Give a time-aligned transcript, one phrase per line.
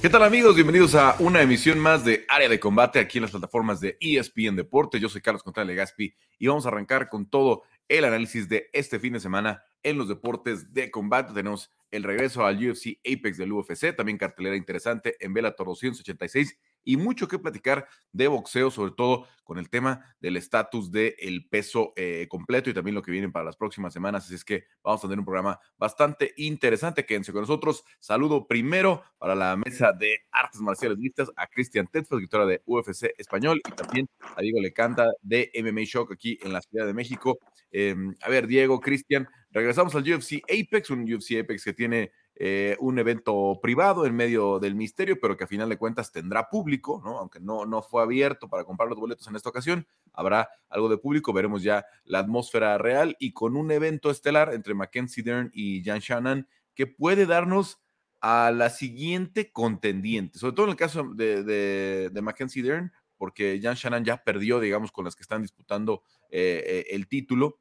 [0.00, 0.54] ¿Qué tal amigos?
[0.54, 4.56] Bienvenidos a una emisión más de Área de Combate aquí en las plataformas de ESPN
[4.56, 4.98] Deporte.
[4.98, 8.98] Yo soy Carlos Contreras Legaspi y vamos a arrancar con todo el análisis de este
[8.98, 11.34] fin de semana en los deportes de combate.
[11.34, 16.96] Tenemos el regreso al UFC Apex del UFC, también cartelera interesante en Bellator 286 y
[16.96, 22.26] mucho que platicar de boxeo, sobre todo con el tema del estatus del peso eh,
[22.28, 24.24] completo y también lo que viene para las próximas semanas.
[24.24, 27.04] Así es que vamos a tener un programa bastante interesante.
[27.04, 27.82] Quédense con nosotros.
[27.98, 33.12] Saludo primero para la mesa de artes marciales mixtas a Cristian Tetfeld, escritora de UFC
[33.18, 37.38] Español, y también a Diego Lecanta de MMA Shock aquí en la Ciudad de México.
[37.72, 42.12] Em, a ver, Diego, Cristian, regresamos al UFC Apex, un UFC Apex que tiene
[42.42, 46.48] eh, un evento privado en medio del misterio, pero que a final de cuentas tendrá
[46.48, 47.18] público, ¿no?
[47.18, 50.96] Aunque no, no fue abierto para comprar los boletos en esta ocasión, habrá algo de
[50.96, 55.84] público, veremos ya la atmósfera real y con un evento estelar entre Mackenzie Dern y
[55.84, 57.78] Jan Shannon que puede darnos
[58.22, 63.74] a la siguiente contendiente, sobre todo en el caso de, de, Mackenzie Dern, porque Jan
[63.74, 67.59] Shannon ya perdió, digamos, con las que están disputando eh, eh, el título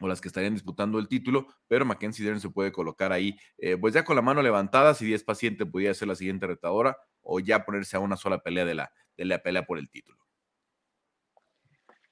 [0.00, 3.76] o las que estarían disputando el título, pero Mackenzie Dern se puede colocar ahí, eh,
[3.76, 7.38] pues ya con la mano levantada, si es paciente, podría ser la siguiente retadora o
[7.38, 10.18] ya ponerse a una sola pelea de la, de la pelea por el título.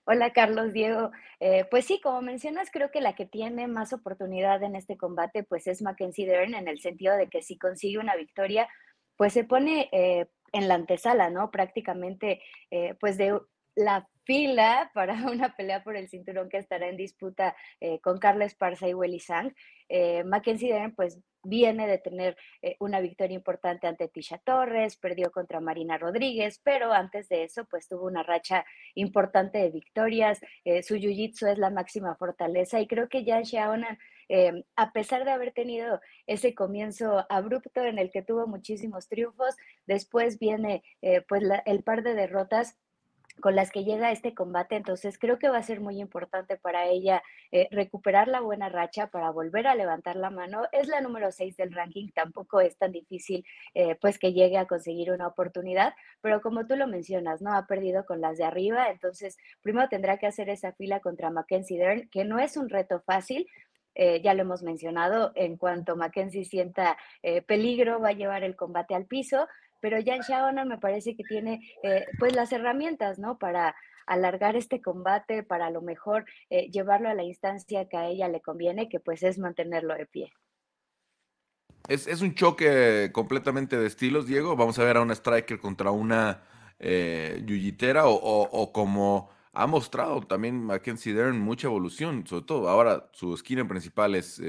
[0.05, 1.11] Hola Carlos, Diego.
[1.41, 5.45] Eh, pues sí, como mencionas, creo que la que tiene más oportunidad en este combate
[5.45, 8.69] pues es Mackenzie Dern en el sentido de que si consigue una victoria,
[9.17, 11.51] pues se pone eh, en la antesala, ¿no?
[11.51, 12.41] Prácticamente
[13.01, 13.39] pues de
[13.79, 18.55] la fila para una pelea por el cinturón que estará en disputa eh, con Carles
[18.55, 19.55] Parza y Willy Sang.
[19.89, 25.31] Eh, Mackenzie Dern, pues viene de tener eh, una victoria importante ante Tisha Torres, perdió
[25.31, 30.41] contra Marina Rodríguez, pero antes de eso, pues tuvo una racha importante de victorias.
[30.83, 33.99] su jiu-jitsu es la máxima fortaleza y creo que Jan Xiaonan,
[34.77, 39.57] a pesar de haber tenido ese comienzo abrupto en el que tuvo muchísimos triunfos,
[39.87, 40.83] después viene
[41.29, 42.77] pues el par de derrotas
[43.41, 44.77] con las que llega este combate.
[44.77, 49.09] Entonces creo que va a ser muy importante para ella eh, recuperar la buena racha
[49.09, 50.65] para volver a levantar la mano.
[50.73, 53.45] Es la número 6 del ranking, tampoco es tan difícil
[53.75, 57.55] eh, pues que llegue a conseguir una oportunidad, pero como tú lo mencionas, ¿no?
[57.55, 61.79] Ha perdido con las de arriba, entonces primero tendrá que hacer esa fila contra Mackenzie
[61.79, 63.47] Dern, que no es un reto fácil,
[63.95, 66.97] eh, ya lo hemos mencionado, en cuanto Mackenzie sienta
[67.47, 69.49] peligro, va a llevar el combate al piso,
[69.81, 73.39] pero Jan Xiaona me parece que tiene eh, pues las herramientas, ¿no?
[73.39, 73.75] Para
[74.07, 78.29] alargar este combate, para a lo mejor eh, llevarlo a la instancia que a ella
[78.29, 80.33] le conviene, que pues es mantenerlo de pie.
[81.89, 84.57] Es, un choque completamente de estilos, Diego.
[84.57, 86.43] Vamos a ver a una striker contra una
[86.79, 93.33] eh, yuyitera o, como ha mostrado también Mackenzie Dern mucha evolución, sobre todo ahora su
[93.33, 94.41] esquina principal es,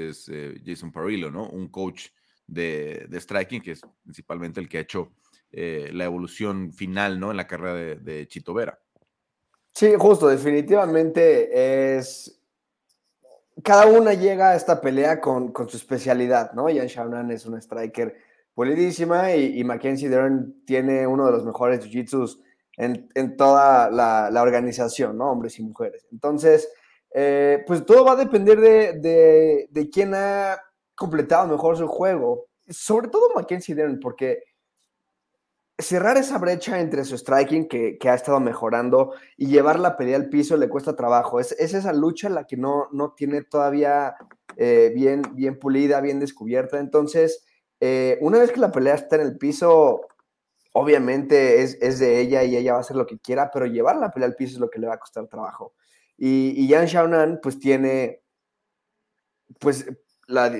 [0.64, 1.48] Jason Parillo, ¿no?
[1.48, 2.08] Un coach
[2.50, 5.12] de, striking, que es principalmente el que ha hecho
[5.52, 7.30] eh, la evolución final ¿no?
[7.30, 8.78] en la carrera de, Chito Vera.
[9.72, 12.36] Sí, justo, definitivamente es.
[13.62, 16.64] Cada una llega a esta pelea con, su especialidad, ¿no?
[16.64, 18.16] Jan Shaunan es una striker
[18.54, 22.40] pulidísima y, Mackenzie Dern tiene uno de los mejores jiu-jitsus
[22.76, 25.30] en, toda la, organización, ¿no?
[25.30, 26.06] Hombres y mujeres.
[26.10, 26.68] Entonces,
[27.12, 30.58] eh, pues todo va a depender de, de quién ha
[31.00, 32.46] completado mejor su juego.
[32.68, 34.42] Sobre todo Mackenzie Dern, porque
[35.78, 40.28] cerrar esa brecha entre su striking que, ha estado mejorando y llevar la pelea al
[40.28, 41.40] piso le cuesta trabajo.
[41.40, 44.14] Es, esa lucha la que no, no tiene todavía
[44.58, 46.78] eh, bien, bien pulida, bien descubierta.
[46.78, 47.46] Entonces,
[47.80, 50.02] eh, una vez que la pelea está en el piso,
[50.74, 54.10] obviamente es, de ella y ella va a hacer lo que quiera, pero llevar la
[54.10, 55.72] pelea al piso es lo que le va a costar trabajo.
[56.18, 58.22] Y, y Yan Xiaonan, pues tiene,
[59.58, 59.86] pues,
[60.26, 60.50] la,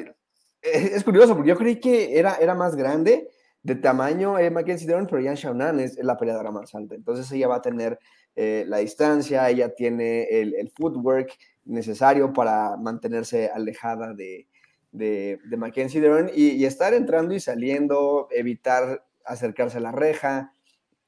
[0.63, 3.29] es, curioso, porque yo creí que era, era más grande
[3.63, 6.95] de tamaño eh, Mackenzie Dern, pero Yan Xiaonan es la peleadora más alta.
[6.95, 7.99] Entonces ella va a tener
[8.37, 14.47] eh, la distancia, ella tiene el, el, footwork necesario para mantenerse alejada de,
[14.93, 20.53] de, de Mackenzie Dern y, estar entrando y saliendo, evitar acercarse a la reja.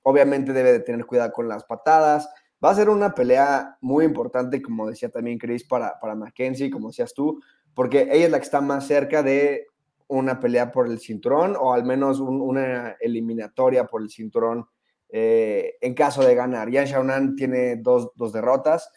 [0.02, 2.28] Obviamente debe de tener cuidado con las patadas.
[2.64, 6.88] Va a ser una pelea muy importante, como decía también Chris, para, para Mackenzie, como
[6.88, 7.40] decías tú,
[7.74, 9.66] porque ella es la que está más cerca de
[10.08, 14.66] una pelea por el cinturón o al menos una eliminatoria por el cinturón
[15.08, 16.70] eh, en caso de ganar.
[16.70, 18.90] Yan Xiaonan tiene dos, derrotas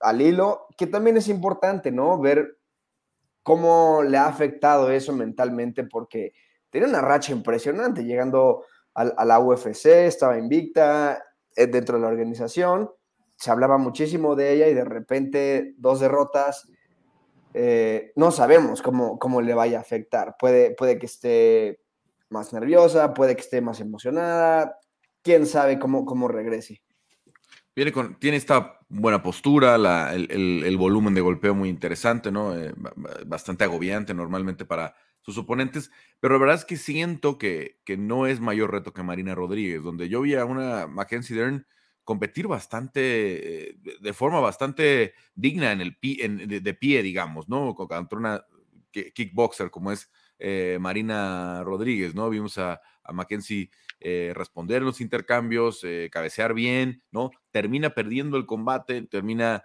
[0.00, 2.18] al hilo, que también es importante, ¿no?
[2.20, 2.58] Ver
[3.42, 6.32] cómo le ha afectado eso mentalmente, porque
[6.70, 8.64] tiene una racha impresionante llegando
[8.94, 11.22] a la UFC, estaba invicta
[11.54, 12.90] eh, dentro de la organización,
[13.36, 16.68] se hablaba muchísimo de ella y de repente dos derrotas
[17.54, 20.36] eh, no sabemos cómo, cómo, le vaya a afectar.
[20.38, 21.80] Puede, puede que esté
[22.30, 24.78] más nerviosa, puede que esté más emocionada,
[25.22, 26.82] quién sabe cómo, cómo regrese.
[27.74, 29.76] Viene con, tiene esta buena postura,
[30.14, 32.56] el, volumen de golpeo muy interesante, ¿no?
[32.56, 32.74] Eh,
[33.26, 35.90] bastante agobiante normalmente para sus oponentes,
[36.20, 39.82] pero la verdad es que siento que, que, no es mayor reto que Marina Rodríguez,
[39.82, 41.66] donde yo vi a una Mackenzie Dern
[42.08, 47.74] competir bastante, eh, de forma bastante digna en el pie, en, de, pie, digamos, ¿no?
[47.74, 48.46] Contra una
[48.90, 52.30] kickboxer como es eh, Marina Rodríguez, ¿no?
[52.30, 53.68] Vimos a, a Mackenzie
[54.00, 57.30] eh, responder los intercambios, cabecear bien, ¿no?
[57.50, 59.62] Termina perdiendo el combate, termina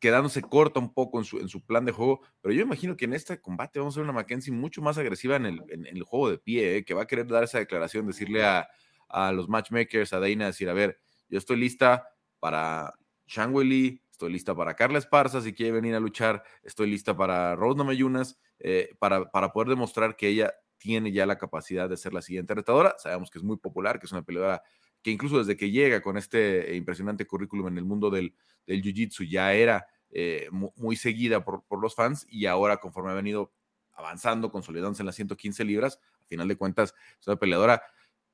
[0.00, 3.04] quedándose corta un poco en su, en su, plan de juego, pero yo imagino que
[3.04, 6.02] en este combate vamos a ver una Mackenzie mucho más agresiva en el, en, el
[6.02, 8.68] juego de pie, que va a querer dar esa declaración, decirle a,
[9.08, 10.98] a los matchmakers, a Dana, decir, a ver,
[11.30, 12.92] yo estoy lista para
[13.26, 17.56] Shang Lee, estoy lista para Carla Esparza si quiere venir a luchar, estoy lista para
[17.56, 22.12] Rose Namayunas, eh, para, para poder demostrar que ella tiene ya la capacidad de ser
[22.12, 22.96] la siguiente retadora.
[22.98, 24.62] Sabemos que es muy popular, que es una peleadora
[25.02, 28.34] que incluso desde que llega con este impresionante currículum en el mundo del,
[28.66, 33.14] del Jiu-Jitsu ya era eh, muy, seguida por, por, los fans y ahora conforme ha
[33.14, 33.52] venido
[33.92, 37.82] avanzando, consolidándose en las 115 libras, a final de cuentas es una peleadora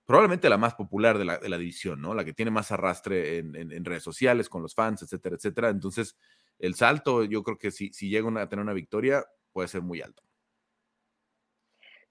[0.07, 2.15] probablemente la más popular de la, de la división, ¿no?
[2.15, 5.69] La que tiene más arrastre en, redes sociales, con los fans, etcétera, etcétera.
[5.69, 6.17] Entonces,
[6.59, 10.01] el salto, yo creo que si, si llega a tener una victoria, puede ser muy
[10.01, 10.23] alto.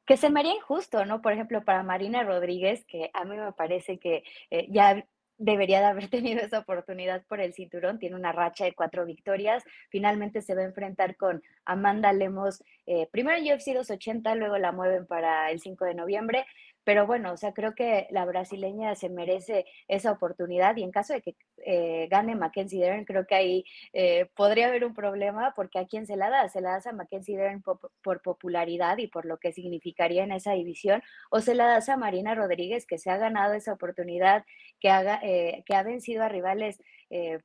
[0.06, 1.22] Que se me haría injusto, ¿no?
[1.22, 5.04] Por ejemplo, para Marina Rodríguez, que a mí me parece que eh, ya
[5.38, 9.64] debería de haber tenido esa oportunidad por el cinturón, tiene una racha de cuatro victorias,
[9.90, 14.72] finalmente se va a enfrentar con Amanda Lemos, eh, primero en UFC 280, luego la
[14.72, 16.46] mueven para el 5 de noviembre,
[16.86, 21.14] pero bueno, o sea, creo que la brasileña se merece esa oportunidad y en caso
[21.14, 21.36] de que
[21.66, 26.06] eh, gane Mackenzie Dern, creo que ahí eh, podría haber un problema porque a quién
[26.06, 29.52] se la da, se la das a Mackenzie Dern por, popularidad y por lo que
[29.52, 31.02] significaría en esa división,
[31.32, 34.46] o se la das a Marina Rodríguez que se ha ganado esa oportunidad,
[34.80, 36.80] que, haga, eh, que ha vencido a rivales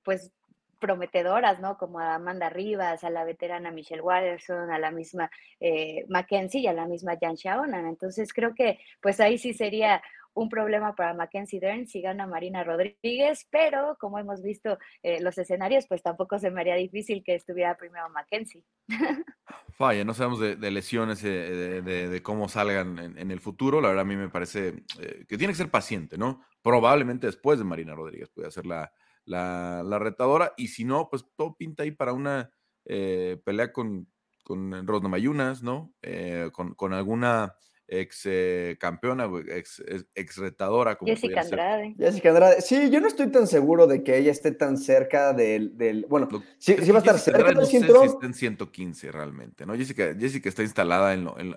[0.04, 0.32] pues
[0.80, 1.76] prometedoras, ¿no?
[1.78, 5.30] Como a Amanda Rivas, a la veterana Michelle Watterson, a la misma
[5.60, 7.86] eh, Mackenzie y a la misma Jan Shaonan.
[7.86, 12.62] Entonces creo que pues ahí sí sería un problema para Mackenzie Dern si gana Marina
[12.64, 17.34] Rodríguez, pero como hemos visto eh, los escenarios, pues tampoco se me haría difícil que
[17.34, 18.64] estuviera primero Mackenzie.
[19.78, 23.80] Vaya, no sabemos de, lesiones, eh, de, cómo salgan en, el futuro.
[23.80, 24.84] La verdad a mí me parece
[25.26, 26.42] que tiene que ser paciente, ¿no?
[26.62, 28.92] Probablemente después de Marina Rodríguez puede ser la,
[29.30, 30.54] la, retadora.
[30.56, 32.50] Y si no, pues todo pinta ahí para una
[32.84, 34.08] eh, pelea con,
[34.44, 35.94] con Rosna Mayunas, ¿no?
[36.02, 37.54] Eh, con, alguna
[37.86, 39.82] ex eh, campeona, ex,
[40.14, 40.96] ex, retadora.
[40.96, 41.94] Como Jessica Andrade.
[41.98, 42.60] Jessica Andrade.
[42.60, 45.76] Sí, yo no estoy tan seguro de que ella esté tan cerca del.
[45.76, 46.28] del bueno,
[46.58, 48.06] sí, va a estar cerca del cinturón.
[48.06, 49.74] está en 115 realmente, ¿no?
[49.74, 51.54] Jessica, Jessica está instalada en lo, en,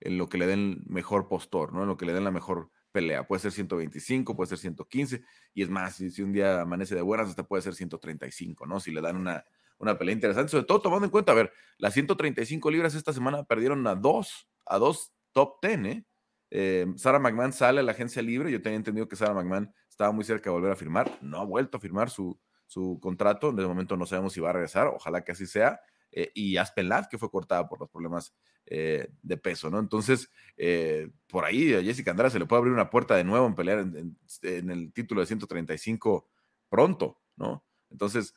[0.00, 1.82] en lo que le den mejor postor, ¿no?
[1.82, 3.26] En lo que le den la mejor pelea.
[3.26, 5.22] Puede ser 125, puede ser 115,
[5.52, 8.80] y es más, si, un día amanece de buenas, hasta puede ser 135, ¿no?
[8.80, 9.44] Si le dan una,
[9.76, 13.44] una pelea interesante, sobre todo tomando en cuenta, a ver, las 135 libras esta semana
[13.44, 16.04] perdieron a dos, a dos top 10, ¿eh?
[16.50, 20.10] eh Sarah McMahon sale a la agencia libre, yo tenía entendido que Sarah McMahon estaba
[20.10, 23.66] muy cerca de volver a firmar, no ha vuelto a firmar su, su contrato, de
[23.66, 25.80] momento no sabemos si va a regresar, ojalá que así sea,
[26.12, 28.34] eh, y Aspen Ladd, que fue cortada por los problemas
[28.66, 29.78] eh, de peso, ¿no?
[29.78, 33.46] Entonces, eh, por ahí a Jessica Andrade se le puede abrir una puerta de nuevo
[33.46, 36.28] en pelear en, el título de 135
[36.68, 37.64] pronto, ¿no?
[37.90, 38.34] Entonces,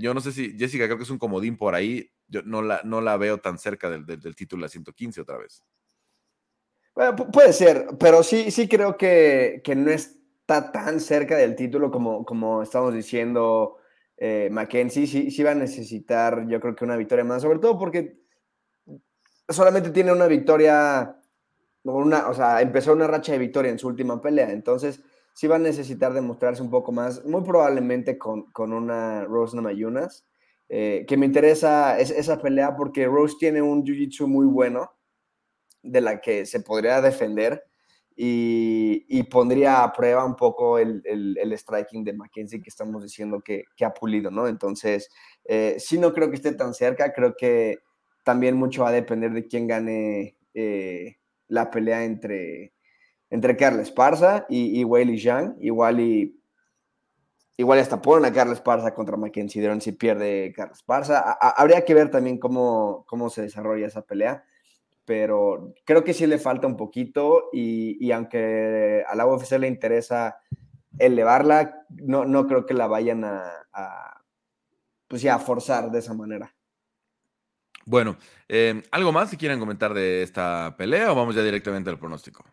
[0.00, 2.80] yo no sé si Jessica creo que es un comodín por ahí, yo no la,
[2.82, 5.62] no la veo tan cerca del, título de 115 otra vez.
[6.94, 11.90] Bueno, puede ser, pero sí, sí creo que, que no está tan cerca del título
[11.90, 13.76] como, como estamos diciendo
[14.16, 18.18] eh, Mackenzie sí, va a necesitar, yo creo que una victoria más, sobre todo porque
[19.48, 21.20] solamente tiene una victoria,
[21.84, 25.02] o sea, empezó una racha de victoria en su última pelea, entonces
[25.34, 30.26] sí va a necesitar demostrarse un poco más, muy probablemente con, una Rose Namayunas,
[30.68, 34.92] eh, que me interesa es, esa pelea porque Rose tiene un jiu-jitsu muy bueno,
[35.82, 37.64] de la que se podría defender,
[38.16, 41.02] y, pondría a prueba un poco el,
[41.56, 44.48] striking de Mackenzie que estamos diciendo que, ha pulido, ¿no?
[44.48, 45.10] Entonces,
[45.44, 47.78] eh, sí no creo que esté tan cerca, creo que
[48.24, 51.16] también mucho va a depender de quién gane eh,
[51.48, 52.72] la pelea entre,
[53.28, 56.40] entre Carla Esparza y, y Weili Zhang, igual y
[57.58, 61.38] Igual hasta ponen a Carla Esparza contra Mackenzie Dern si pierde Carla Esparza.
[61.40, 64.44] habría que ver también cómo, cómo se desarrolla esa pelea
[65.06, 70.38] pero creo que sí le falta un poquito y, aunque a la UFC le interesa
[70.98, 74.22] elevarla, no, no creo que la vayan a,
[75.08, 76.52] pues ya, a forzar de esa manera.
[77.84, 78.16] Bueno,
[78.48, 82.44] em, ¿algo más si quieren comentar de esta pelea o vamos ya directamente al pronóstico?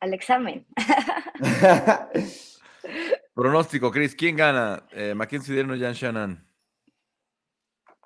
[0.00, 0.66] Al examen.
[3.34, 4.84] pronóstico, Chris, ¿quién gana?
[4.92, 6.45] Eh, ¿Mackenzie Dern o Jan Shannon?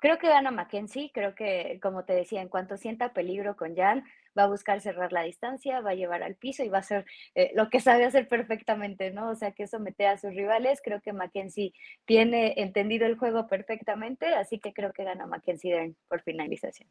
[0.01, 4.03] Creo que gana Mackenzie, creo que, como te decía, en cuanto sienta peligro con Jan,
[4.35, 7.05] va a buscar cerrar la distancia, va a llevar al piso y va a hacer
[7.35, 9.29] eh, lo que sabe hacer perfectamente, ¿no?
[9.29, 10.81] O sea, que somete a sus rivales.
[10.83, 11.73] Creo que Mackenzie
[12.05, 16.89] tiene entendido el juego perfectamente, así que creo que gana Mackenzie Dern por finalización.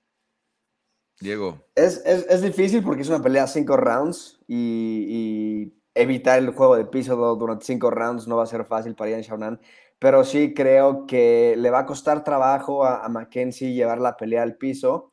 [1.20, 1.66] Diego.
[1.74, 7.16] Es, es, difícil porque es una pelea cinco rounds y, evitar el juego de piso
[7.34, 9.60] durante cinco rounds no va a ser fácil para Ian Shaunan
[10.00, 14.42] pero sí creo que le va a costar trabajo a, a Mackenzie llevar la pelea
[14.42, 15.12] al piso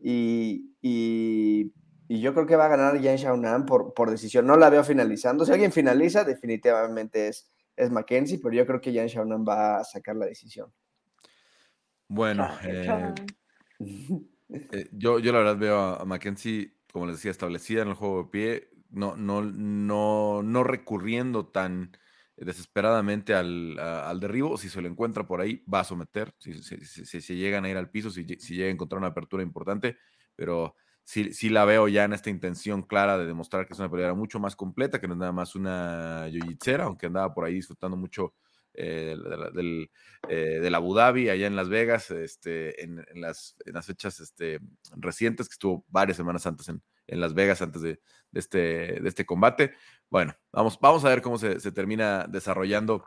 [0.00, 1.72] y, y,
[2.08, 4.46] yo creo que va a ganar Yan Xiaonan por, por decisión.
[4.46, 5.44] No la veo finalizando.
[5.44, 9.84] Si alguien finaliza, definitivamente es, es Mackenzie, pero yo creo que Yan Xiaonan va a
[9.84, 10.72] sacar la decisión.
[12.06, 13.14] Bueno, eh,
[14.48, 18.22] eh, yo, yo la verdad veo a, Mackenzie, como les decía, establecida en el juego
[18.22, 21.92] de pie, no, no, no, no recurriendo tan
[22.40, 24.56] desesperadamente al, al, derribo.
[24.56, 26.34] Si se lo encuentra por ahí, va a someter.
[26.38, 29.96] Si, si, llegan a ir al piso, si, si llega a encontrar una apertura importante,
[30.36, 34.14] pero sí, la veo ya en esta intención clara de demostrar que es una pelea
[34.14, 37.96] mucho más completa, que no es nada más una yoyicera, aunque andaba por ahí disfrutando
[37.96, 38.34] mucho
[38.74, 39.16] eh,
[39.54, 39.90] del,
[40.28, 44.60] eh, del, Abu Dhabi, allá en Las Vegas, este, en, las, en las fechas este,
[44.96, 48.00] recientes, que estuvo varias semanas antes en, en Las Vegas, antes de,
[48.32, 48.58] este,
[49.00, 49.74] de este combate.
[50.08, 53.04] Bueno, vamos, vamos a ver cómo se, termina desarrollando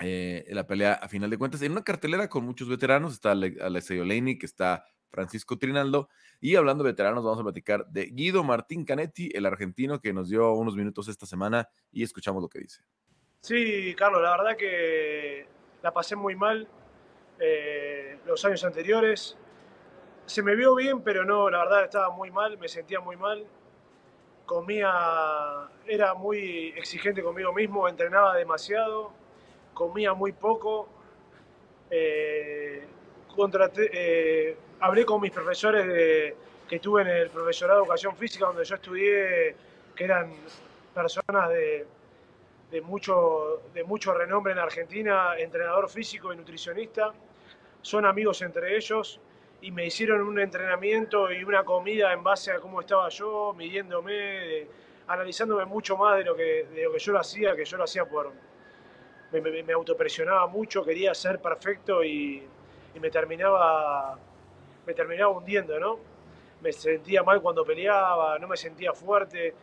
[0.00, 1.62] eh, la pelea a final de cuentas.
[1.62, 6.08] En una cartelera con muchos veteranos está Alexei Oleinik, que está Francisco Trinaldo.
[6.40, 10.28] Y hablando de veteranos, vamos a platicar de Guido Martín Canetti, el argentino que nos
[10.28, 12.82] dio unos minutos esta semana y escuchamos lo que dice.
[13.40, 15.46] Sí, Carlos, la verdad que
[15.82, 16.68] la pasé muy mal
[17.40, 19.36] eh, los años anteriores.
[20.28, 23.46] Se me vio bien, pero no, la verdad estaba muy mal, me sentía muy mal.
[24.44, 24.90] Comía,
[25.86, 29.10] era muy exigente conmigo mismo, entrenaba demasiado,
[29.72, 30.86] comía muy poco.
[31.90, 32.86] Eh,
[33.78, 36.34] eh, hablé con mis profesores
[36.68, 39.56] que estuve en el profesorado de educación física, donde yo estudié,
[39.96, 40.30] que eran
[40.94, 41.86] personas de,
[42.70, 47.14] de, mucho, de mucho renombre en Argentina, entrenador físico y nutricionista.
[47.80, 49.22] Son amigos entre ellos
[49.60, 54.66] y me hicieron un entrenamiento y una comida en base a cómo estaba yo, midiéndome,
[55.08, 57.84] analizándome mucho más de lo, que, de lo que yo lo hacía, que yo lo
[57.84, 58.32] hacía por...
[59.30, 62.42] Me, me, autopresionaba mucho, quería ser perfecto y,
[62.94, 64.18] y me terminaba
[64.88, 65.98] me terminaba hundiendo, ¿no?
[66.62, 69.54] Me sentía mal cuando peleaba, no me sentía fuerte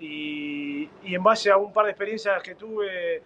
[0.00, 3.22] y, en base a un par de experiencias que tuve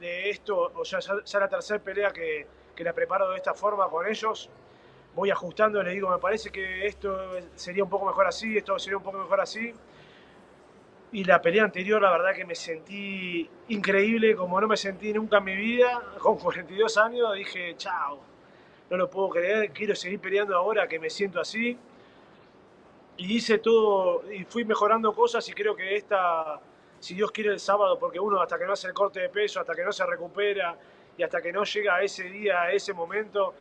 [0.00, 3.86] de esto, o sea, ya la tercera pelea que, que la preparo de esta forma
[3.90, 4.48] con ellos,
[5.14, 8.98] voy ajustando, les digo, me parece que esto sería un poco mejor así, esto sería
[8.98, 9.72] un poco mejor así.
[11.10, 15.38] Y la pelea anterior, la verdad que me sentí increíble, como no me sentí nunca
[15.38, 18.20] en mi vida, con 42 años, dije, chao,
[18.90, 21.76] no lo puedo creer, quiero seguir peleando ahora que me siento así.
[23.16, 26.60] Y hice todo, y fui mejorando cosas y creo que esta,
[27.00, 29.60] si Dios quiere el sábado, porque uno hasta que no hace el corte de peso,
[29.60, 30.76] hasta que no se recupera
[31.16, 33.54] y hasta que no llega a ese día, a ese momento,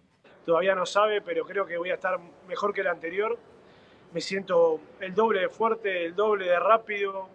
[0.48, 3.38] todavía no sabe, pero creo que voy a estar mejor que el anterior.
[4.14, 7.28] Me siento el doble de fuerte, el doble de rápido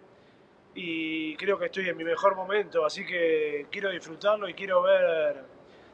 [0.73, 5.43] y creo que estoy en mi mejor momento, así que quiero disfrutarlo y quiero ver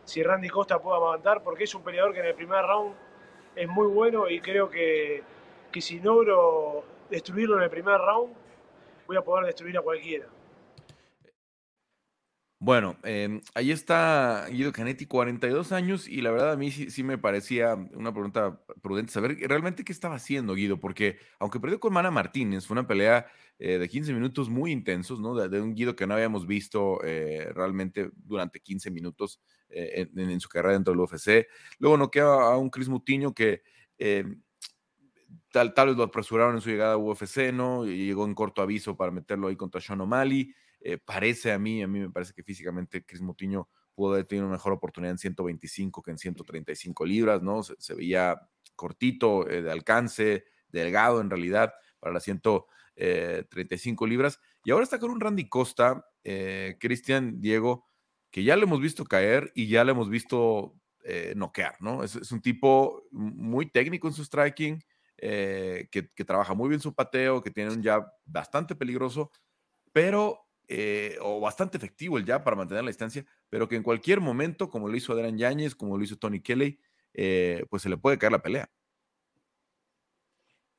[0.06, 2.96] si Randy Costa pueda aguantar, porque es un peleador que en el primer round
[3.54, 5.22] es muy bueno y creo que,
[5.74, 8.34] que si logro destruirlo en el primer round,
[9.08, 10.28] voy a poder destruir a cualquiera.
[12.62, 17.04] Bueno, em, ahí está Guido Canetti, 42 años, y la verdad a mí sí, sí,
[17.04, 21.94] me parecía una pregunta prudente saber realmente qué estaba haciendo Guido, porque aunque perdió con
[21.94, 23.28] Mana Martínez, fue una pelea
[23.60, 25.36] eh, de 15 minutos muy intensos, ¿no?
[25.36, 30.50] De, un Guido que no habíamos visto eh, realmente durante 15 minutos eh, en, su
[30.50, 31.48] carrera dentro del UFC.
[31.78, 33.64] Luego no queda a un Chris Mutiño que
[35.52, 37.86] tal, tal vez lo apresuraron en su llegada a UFC, ¿no?
[37.86, 40.54] Y llegó en corto aviso para meterlo ahí contra Sean O'Malley.
[40.82, 44.46] Eh, parece a mí, a mí me parece que físicamente Chris Mutiño pudo haber tenido
[44.46, 47.64] una mejor oportunidad en 125 que en 135 libras, ¿no?
[47.64, 48.40] Se, veía
[48.76, 52.96] cortito eh, de alcance, delgado en realidad para las 135
[54.06, 54.40] eh, libras.
[54.64, 56.06] Y ahora está con un Randy Costa,
[56.80, 57.88] Cristian Diego,
[58.30, 60.76] que ya le hemos visto caer y ya le hemos visto
[61.36, 62.04] noquear, ¿no?
[62.04, 64.84] Es, un tipo muy técnico en su striking,
[65.18, 69.32] que, que, trabaja muy bien su pateo, que tiene un jab bastante peligroso,
[69.92, 74.22] pero eh, o bastante efectivo el ya para mantener la distancia, pero que en cualquier
[74.22, 76.80] momento, como lo hizo Adrian Yáñez, como lo hizo Tony Kelly,
[77.16, 78.70] eh, pues se le puede caer la pelea.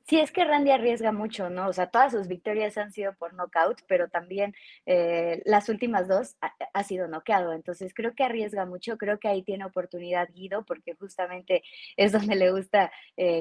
[0.07, 1.69] Sí, es que Randy arriesga mucho, ¿no?
[1.69, 4.55] O sea, todas sus victorias han sido por knockout, pero también
[4.87, 7.53] eh, las últimas dos ha, sido noqueado.
[7.53, 8.97] Entonces, creo que arriesga mucho.
[8.97, 11.63] Creo que ahí tiene oportunidad Guido, porque justamente
[11.97, 12.93] es donde le gusta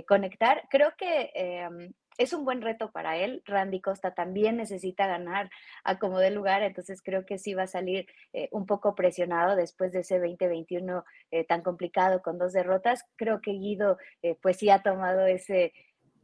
[0.08, 0.68] conectar.
[0.70, 3.42] Creo que em, es un buen reto para él.
[3.46, 5.50] Randy Costa también necesita ganar
[5.84, 9.56] a como de lugar, entonces creo que sí va a salir eh, un poco presionado
[9.56, 11.04] después de ese 2021
[11.48, 13.04] tan complicado con dos derrotas.
[13.16, 13.98] Creo que Guido,
[14.42, 15.74] pues sí ha tomado ese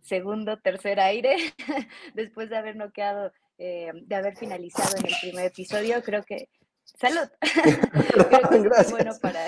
[0.05, 1.35] segundo, tercer aire,
[2.13, 6.01] después de haber noqueado, eh, de haber finalizado en el primer episodio.
[6.03, 6.49] Creo que.
[6.83, 7.27] ¡Salud!
[8.63, 8.91] Gracias.
[8.91, 9.47] bueno para,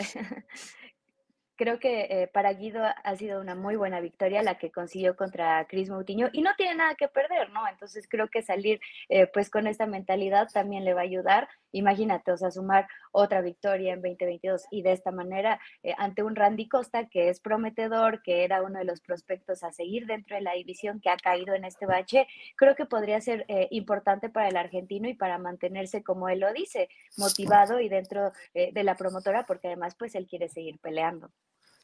[1.57, 5.65] creo que eh, para Guido ha sido una muy buena victoria la que consiguió contra
[5.67, 7.67] Chris Moutinho y no tiene nada que perder, ¿no?
[7.67, 11.49] Entonces creo que salir eh, pues con esta mentalidad también le va a ayudar.
[11.77, 16.36] Imagínate, o sea, sumar otra victoria en 2022 y de esta manera eh, ante un
[16.36, 20.41] Randy Costa que es prometedor, que era uno de los prospectos a seguir dentro de
[20.41, 24.57] la división que ha caído en este bache, creo que podría ser importante para el
[24.57, 29.67] argentino y para mantenerse, como él lo dice, motivado y dentro de la promotora porque
[29.67, 31.31] además pues él quiere seguir peleando.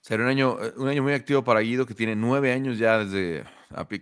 [0.04, 2.98] Será un año, eh, un año muy activo para Guido, que tiene nueve años ya
[3.00, 3.46] desde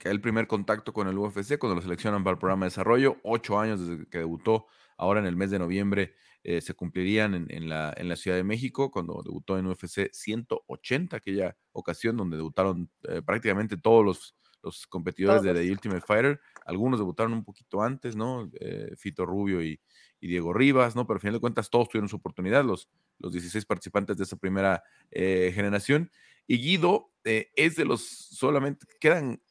[0.06, 3.60] el primer contacto con el UFC, cuando lo seleccionan para el programa de desarrollo, ocho
[3.60, 4.66] años desde que debutó,
[5.02, 8.44] ahora en el mes de noviembre eh, se cumplirían en, la, en la Ciudad de
[8.44, 14.88] México, cuando debutó en UFC 180, aquella ocasión donde debutaron eh, prácticamente todos los, los
[14.88, 16.40] competidores de The Ultimate Fighter.
[16.66, 18.50] Algunos debutaron un poquito antes, ¿no?
[18.96, 19.80] Fito Rubio y,
[20.22, 21.06] y Diego Rivas, ¿no?
[21.06, 24.38] Pero al final de cuentas todos tuvieron su oportunidad, los, los 16 participantes de esa
[24.38, 26.12] primera eh, generación.
[26.48, 29.42] Y Guido eh, es de los solamente, quedan,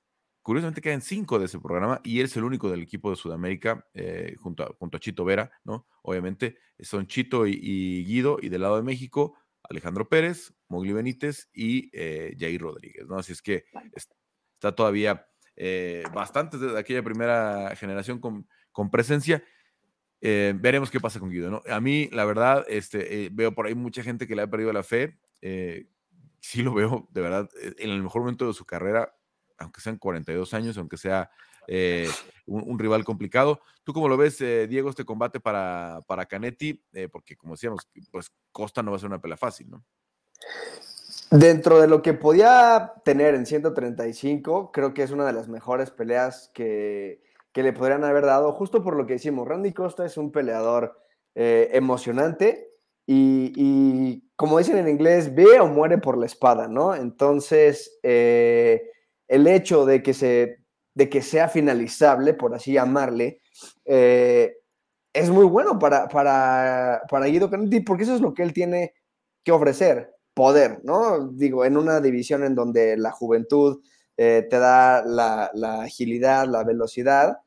[0.42, 3.87] curiosamente quedan cinco de ese programa y él es el único del equipo de Sudamérica
[3.94, 5.87] eh, junto, a, junto a Chito Vera, ¿no?
[6.02, 11.90] Obviamente son Chito y, Guido y del lado de México, Alejandro Pérez, Mogli Benítez y
[12.38, 13.18] Jair Rodríguez, ¿no?
[13.18, 13.64] Así es que
[14.56, 15.26] está todavía
[16.14, 19.42] bastante de aquella primera generación con, con presencia.
[20.20, 21.62] Eh, veremos qué pasa con Guido, ¿no?
[21.68, 24.72] A mí, la verdad, este, eh, veo por ahí mucha gente que le ha perdido
[24.72, 25.18] la fe.
[25.40, 25.88] Eh,
[26.40, 27.48] sí lo veo, de verdad,
[27.79, 29.14] en el mejor momento de su carrera,
[29.61, 31.31] aunque sean 42 años, aunque sea
[32.46, 33.61] un, rival complicado.
[33.85, 36.83] ¿Tú cómo lo ves, Diego, este combate para, para Canetti?
[37.12, 39.85] porque, como decíamos, pues Costa no va a ser una pela fácil, ¿no?
[41.31, 45.92] Dentro de lo que podía tener en 135, creo que es una de las mejores
[45.92, 50.16] peleas que, que le podrían haber dado, justo por lo que decimos, Randy Costa es
[50.16, 51.01] un peleador
[51.35, 52.68] eh, emocionante
[53.07, 56.94] y, como dicen en inglés, ve o muere por la espada, ¿no?
[56.94, 58.88] Entonces, eh,
[59.31, 60.59] el hecho de que, se,
[60.93, 63.40] de que sea finalizable, por así llamarle,
[63.85, 64.57] eh,
[65.12, 68.93] es muy bueno para, para, para Guido Canetti, porque eso es lo que él tiene
[69.45, 71.29] que ofrecer, poder, ¿no?
[71.29, 73.81] Digo, en una división en donde la juventud
[74.16, 75.51] eh, te da la,
[75.83, 77.38] agilidad, la velocidad.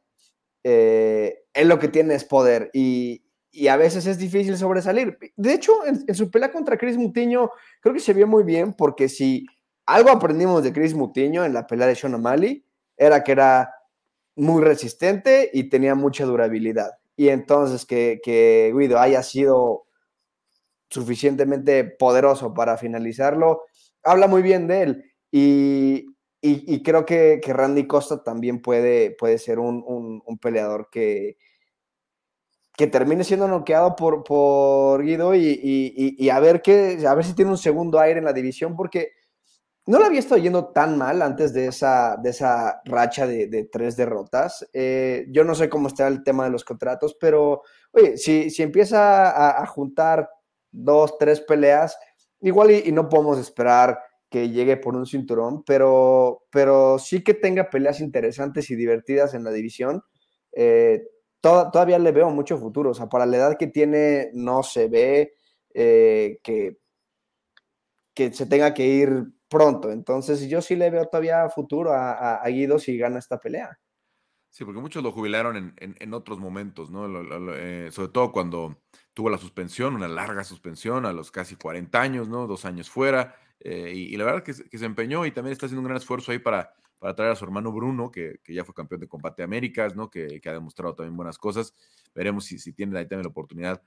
[0.64, 3.22] Eh, él lo que tiene es poder y,
[3.70, 5.18] a veces es difícil sobresalir.
[5.36, 9.10] De hecho, en, su pelea contra Chris Mutiño, creo que se vio muy bien porque
[9.10, 9.46] si
[9.86, 12.66] algo aprendimos de Chris Mutiño en la pelea de Sean O'Malley,
[12.98, 13.74] era que era
[14.36, 16.92] muy resistente y tenía mucha durabilidad.
[17.16, 19.86] Y entonces que, que Guido haya sido
[20.90, 23.64] suficientemente poderoso para finalizarlo,
[24.04, 25.14] habla muy bien de él.
[25.32, 26.06] Y,
[26.46, 31.38] y, creo que, Randy Costa también puede, puede ser un, peleador que,
[32.76, 37.52] que termine siendo noqueado por, por Guido y, a, ver qué, a ver si tiene
[37.52, 39.14] un segundo aire en la división, porque
[39.86, 43.98] no lo había estado yendo tan mal antes de esa, de esa racha de, tres
[43.98, 44.68] derrotas.
[44.74, 47.64] Eh, yo no sé cómo está el tema de los contratos, pero
[48.16, 50.30] si, si empieza a, juntar
[50.72, 51.98] dos, tres peleas,
[52.42, 54.00] igual y no podemos esperar
[54.34, 59.44] que llegue por un cinturón, pero, pero sí que tenga peleas interesantes y divertidas en
[59.44, 60.02] la división.
[60.54, 61.04] Eh,
[61.40, 62.90] todavía le veo mucho futuro.
[62.90, 65.34] O sea, para la edad que tiene, no se ve
[65.76, 66.78] eh, que,
[68.16, 69.92] que se tenga que ir pronto.
[69.92, 73.80] Entonces, yo sí le veo todavía futuro a, Guido si gana esta pelea.
[74.50, 77.08] Sí, porque muchos lo jubilaron en, otros momentos, ¿no?
[77.56, 78.82] Eh, sobre todo cuando
[79.14, 82.48] tuvo la suspensión, una larga suspensión a los casi 40 años, ¿no?
[82.48, 83.36] Dos años fuera.
[83.60, 86.32] Eh, y, la verdad que, que, se empeñó y también está haciendo un gran esfuerzo
[86.32, 89.96] ahí para, para traer a su hermano Bruno, que, ya fue campeón de combate Américas,
[89.96, 90.10] ¿no?
[90.10, 91.74] Que, que, ha demostrado también buenas cosas.
[92.14, 93.82] Veremos si, si tiene ahí también la oportunidad.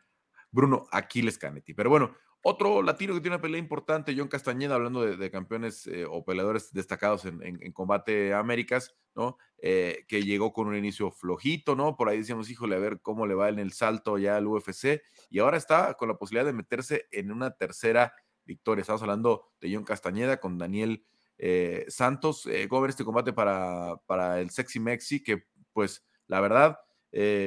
[0.50, 1.74] Bruno Aquiles Canetti.
[1.74, 2.14] Pero bueno,
[2.48, 6.72] otro latino que tiene una pelea importante, John Castañeda, hablando de, campeones eh, o peleadores
[6.72, 9.36] destacados en, combate Américas, ¿no?
[9.58, 11.96] Eh, que llegó con un inicio flojito, ¿no?
[11.96, 15.02] Por ahí decíamos, híjole, a ver cómo le va en el salto ya al UFC.
[15.28, 18.84] Y ahora está con la posibilidad de meterse en una tercera victorias.
[18.84, 21.04] Estamos hablando de John Castañeda con Daniel
[21.38, 22.48] eh, Santos.
[22.68, 25.20] ¿Cómo ver este combate para, para el Sexy Mexi?
[25.20, 26.78] Que, pues, la verdad,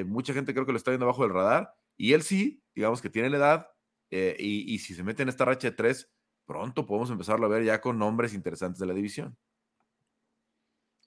[0.06, 1.74] mucha gente creo que lo está viendo bajo el radar.
[1.96, 3.68] Y él sí, digamos que tiene la edad.
[4.12, 6.12] Y, y si se mete en esta racha de tres,
[6.46, 9.38] pronto podemos empezarlo a ver ya con nombres interesantes de la división.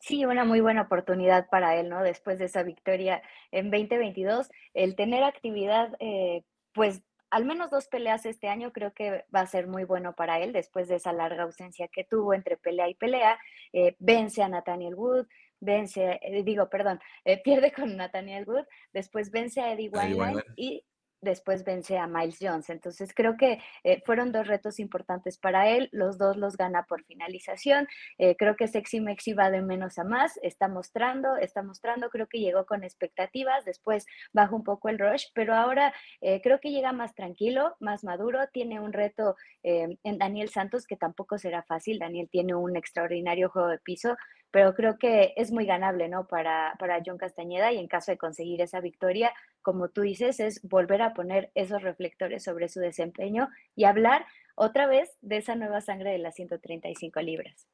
[0.03, 2.03] Sí, una muy buena oportunidad para él, ¿no?
[2.03, 6.43] Después de esa victoria en 2022, el tener actividad, eh,
[6.75, 10.41] pues al menos dos peleas este año creo que va a ser muy bueno para
[10.41, 13.38] él después de esa larga ausencia que tuvo entre pelea y pelea.
[13.73, 15.29] Eh, vence a Nathaniel Wood,
[15.61, 16.99] vence, eh, digo, perdón,
[17.45, 20.85] pierde con Nathaniel Wood, después vence a Eddie Wineland y
[21.23, 22.69] después vence a Miles Jones.
[22.69, 27.05] Entonces creo que eh, fueron dos retos importantes para él, los dos los gana por
[27.05, 27.89] finalización.
[28.19, 32.27] Eh, creo que Sexy Mexi va de menos a más, está mostrando, está mostrando, creo
[32.27, 36.71] que llegó con expectativas, después bajó un poco el rush, pero ahora eh, creo que
[36.71, 42.01] llega más tranquilo, más maduro, tiene un reto en Daniel Santos que tampoco será fácil,
[42.01, 44.17] Daniel tiene un extraordinario juego de piso,
[44.53, 46.29] pero creo que es muy ganable, ¿no?
[46.29, 50.61] Para, para John Castañeda y en caso de conseguir esa victoria, como tú dices, es
[50.62, 55.81] volver a poner esos reflectores sobre su desempeño y hablar otra vez de esa nueva
[55.81, 57.67] sangre de las 135 libras.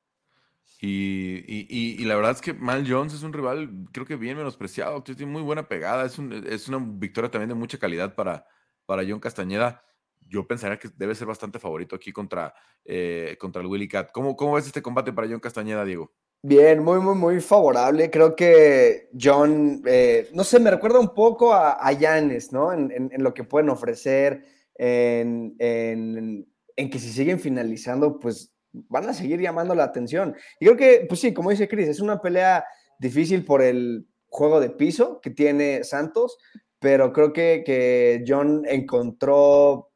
[0.80, 1.66] Y, y,
[2.00, 5.26] y, la verdad es que Mal Jones es un rival, creo que bien menospreciado, tiene
[5.26, 8.46] muy buena pegada, es, un, es una victoria también de mucha calidad para,
[8.86, 9.82] para John Castañeda.
[10.20, 14.12] Yo pensaría que debe ser bastante favorito aquí contra, eh, contra el Willy Cat.
[14.12, 16.12] ¿Cómo, ¿Cómo ves este combate para John Castañeda, Diego?
[16.42, 18.10] Bien, muy, muy, muy favorable.
[18.10, 22.20] Creo que John, eh, no sé, me recuerda un poco a, a
[22.52, 22.72] ¿no?
[22.72, 24.44] En, lo que pueden ofrecer,
[24.76, 30.36] en, que si siguen finalizando, pues van a seguir llamando la atención.
[30.60, 32.64] Y creo que, pues sí, como dice Chris, es una pelea
[33.00, 36.38] difícil por el juego de piso que tiene Santos,
[36.78, 39.90] pero creo que, que John encontró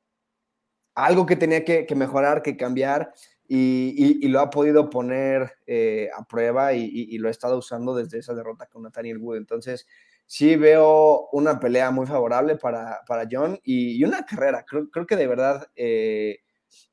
[0.97, 3.13] algo que tenía que mejorar, que cambiar
[3.55, 8.35] y, lo ha podido poner eh, a prueba y, lo ha estado usando desde esa
[8.35, 9.37] derrota con Nathaniel Wood.
[9.37, 9.87] Entonces,
[10.25, 14.65] sí veo una pelea muy favorable para, para John y, una carrera.
[14.67, 16.39] Creo, creo, que de verdad eh,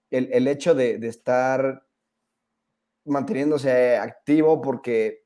[0.09, 1.85] el, el, hecho de, de, estar
[3.05, 5.23] manteniéndose activo, porque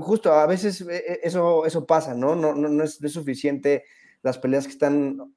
[0.00, 2.34] justo a veces eh, eso, eso pasa, ¿no?
[2.34, 3.84] No, no, no, es, suficiente
[4.22, 5.36] las peleas que están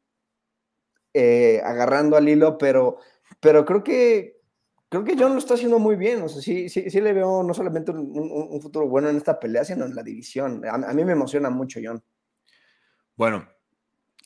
[1.63, 2.97] agarrando al hilo, pero,
[3.39, 4.34] pero creo que
[4.89, 6.21] creo que John lo está haciendo muy bien.
[6.21, 9.63] O sea, sí, sí, sí le veo no solamente un, futuro bueno en esta pelea,
[9.63, 10.61] sino en la división.
[10.65, 12.03] A, mí me emociona mucho, John.
[13.15, 13.47] Bueno,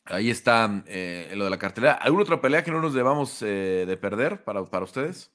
[0.06, 1.94] ahí está eh, lo de la cartelera.
[1.94, 5.32] ¿Alguna otra pelea que no nos debamos eh, de perder para, para ustedes?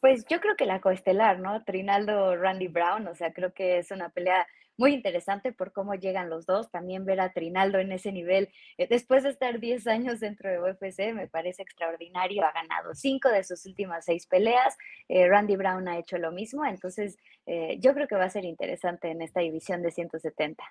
[0.00, 1.64] Pues yo creo que la coestelar, ¿no?
[1.64, 4.46] Trinaldo Randy Brown, o sea, creo que es una pelea
[4.78, 6.70] muy interesante por cómo llegan los dos.
[6.70, 10.60] También ver a Trinaldo en ese nivel, eh, después de estar 10 años dentro de
[10.60, 12.44] UFC, me parece extraordinario.
[12.44, 14.78] Ha ganado cinco de sus últimas seis peleas.
[15.08, 16.64] Eh, Randy Brown ha hecho lo mismo.
[16.64, 20.64] Entonces, eh, yo creo que va a ser interesante en esta división de 170.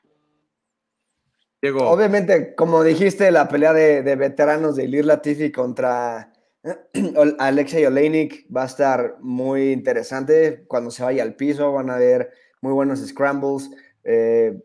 [1.62, 1.90] Diego.
[1.90, 6.32] Obviamente, como dijiste, la pelea de, veteranos de Ilir Latifi contra
[7.40, 10.66] Alexei Oleinik va a estar muy interesante.
[10.68, 13.72] Cuando se vaya al piso, van a haber muy buenos scrambles.
[14.10, 14.58] Eh,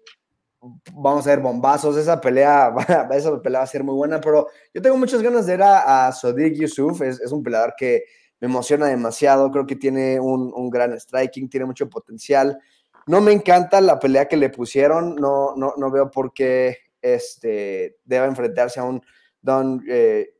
[0.92, 1.96] vamos a ver bombazos.
[1.96, 2.72] Esa pelea,
[3.11, 6.09] esa pelea va a ser muy buena, pero yo tengo muchas ganas de ver a,
[6.09, 6.14] a
[6.55, 7.02] Yusuf.
[7.02, 8.05] Es, un peleador que
[8.40, 9.50] me emociona demasiado.
[9.50, 12.59] Creo que tiene un, gran striking, tiene mucho potencial.
[13.07, 15.16] No me encanta la pelea que le pusieron.
[15.16, 19.02] No, no, no veo por qué este, deba enfrentarse a un
[19.40, 20.37] Don eh,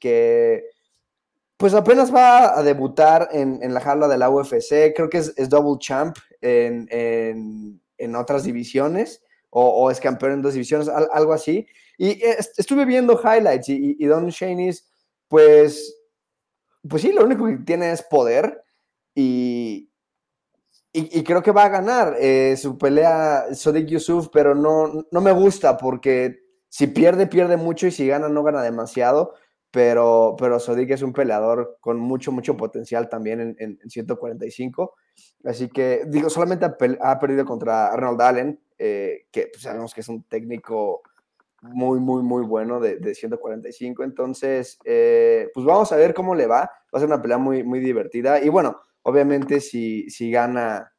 [0.00, 0.64] que
[1.58, 4.94] pues apenas va a debutar en, en, la jaula de la UFC.
[4.96, 6.88] Creo que es, double champ en
[7.98, 11.66] en otras divisiones o, es campeón en dos divisiones, algo así.
[11.96, 12.22] Y
[12.56, 14.88] estuve viendo highlights y, Don Shaney's,
[15.26, 15.96] pues,
[16.88, 18.62] pues sí, lo único que tiene es poder
[19.14, 19.90] y,
[20.92, 25.32] y, creo que va a ganar eh, su pelea Sodiq Yusuf, pero no, no me
[25.32, 29.34] gusta porque si pierde, pierde mucho y si gana, no gana demasiado.
[29.70, 34.94] Pero, pero Sodiq es un peleador con mucho, mucho potencial también en, en 145.
[35.44, 36.66] Así que, digo, solamente
[37.00, 41.02] ha, perdido contra Arnold Allen, eh, que pues, sabemos que es un técnico
[41.60, 44.04] muy, muy, muy bueno de, de 145.
[44.04, 46.60] Entonces, eh, pues vamos a ver cómo le va.
[46.60, 48.42] Va a ser una pelea muy, muy divertida.
[48.42, 50.92] Y bueno, obviamente si, si gana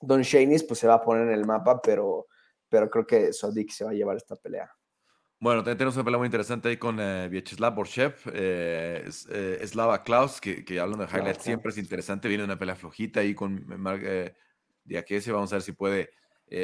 [0.00, 2.26] Don Shaneys, pues se va a poner en el mapa, pero,
[2.68, 4.70] pero creo que Sodik se va a llevar esta pelea.
[5.42, 10.40] Bueno, tenemos una pelea muy interesante ahí con eh, Vyacheslav Borshev, eh, eh, Slava Klaus,
[10.40, 12.28] que, que hablando de highlights siempre es interesante.
[12.28, 14.36] Viene una pelea flojita ahí con Mark eh,
[14.84, 15.32] Diakese.
[15.32, 16.10] Vamos a ver si puede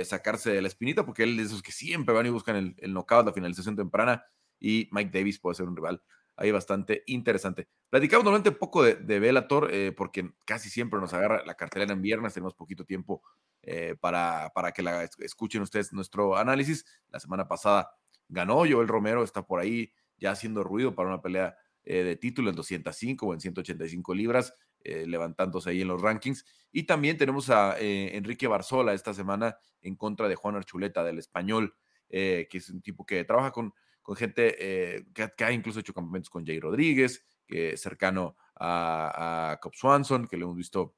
[0.05, 2.77] sacarse de la espinita, porque él es de esos que siempre van y buscan el,
[2.79, 4.25] el knockout, la finalización temprana.
[4.61, 6.01] Y Mike Davis puede ser un rival
[6.37, 7.67] ahí bastante interesante.
[7.91, 11.93] Platicamos normalmente un poco de, de Bellator, eh, porque casi siempre nos agarra la cartelera
[11.93, 13.23] en viernes, tenemos poquito tiempo
[13.61, 16.87] eh, para, para que la escuchen ustedes nuestro análisis.
[17.09, 17.91] La semana pasada
[18.29, 22.51] ganó Joel Romero, está por ahí ya haciendo ruido para una pelea eh, de título
[22.51, 26.47] en 205 o en 185 libras, levantándose ahí en los rankings.
[26.73, 31.75] Y también tenemos a Enrique Barzola esta semana en contra de Juan Archuleta del español,
[32.09, 33.75] que es un tipo que trabaja con
[34.09, 39.53] con gente eh, que, ha incluso hecho campamentos con Jay Rodríguez, que es cercano a,
[39.53, 40.97] a Swanson, que le hemos visto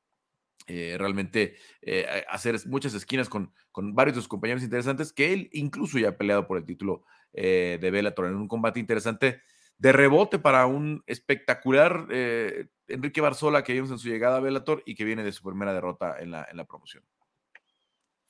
[0.69, 5.51] eh, realmente eh, hacer muchas esquinas con, con, varios de sus compañeros interesantes, que él
[5.53, 9.41] incluso ya ha peleado por el título de Bellator en un combate interesante
[9.79, 12.07] de rebote para un espectacular
[12.89, 15.73] Enrique Barzola que vimos en su llegada a Bellator y que viene de su primera
[15.73, 17.05] derrota en la, en la promoción.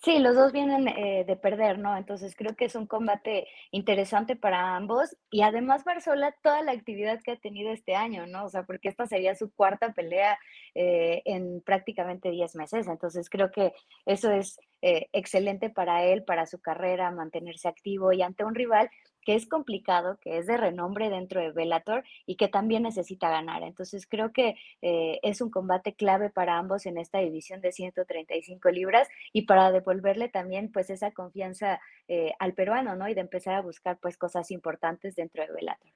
[0.02, 1.94] Sí, los dos vienen eh, de perder, ¿no?
[1.94, 7.20] Entonces creo que es un combate interesante para ambos y además Barzola toda la actividad
[7.22, 8.46] que ha tenido este año, ¿no?
[8.46, 10.38] O sea, porque esta sería su cuarta pelea
[10.74, 13.74] eh, en prácticamente 10 meses, entonces creo que
[14.06, 18.88] eso es eh, excelente para él, para su carrera, mantenerse activo y ante un rival
[19.24, 23.62] que es complicado, que es de renombre dentro de Bellator y que también necesita ganar.
[23.62, 28.70] Entonces creo que eh, es un combate clave para ambos en esta división de 135
[28.70, 33.08] libras y para devolverle también pues esa confianza eh, al peruano, ¿no?
[33.08, 35.92] Y de empezar a buscar pues cosas importantes dentro de Bellator.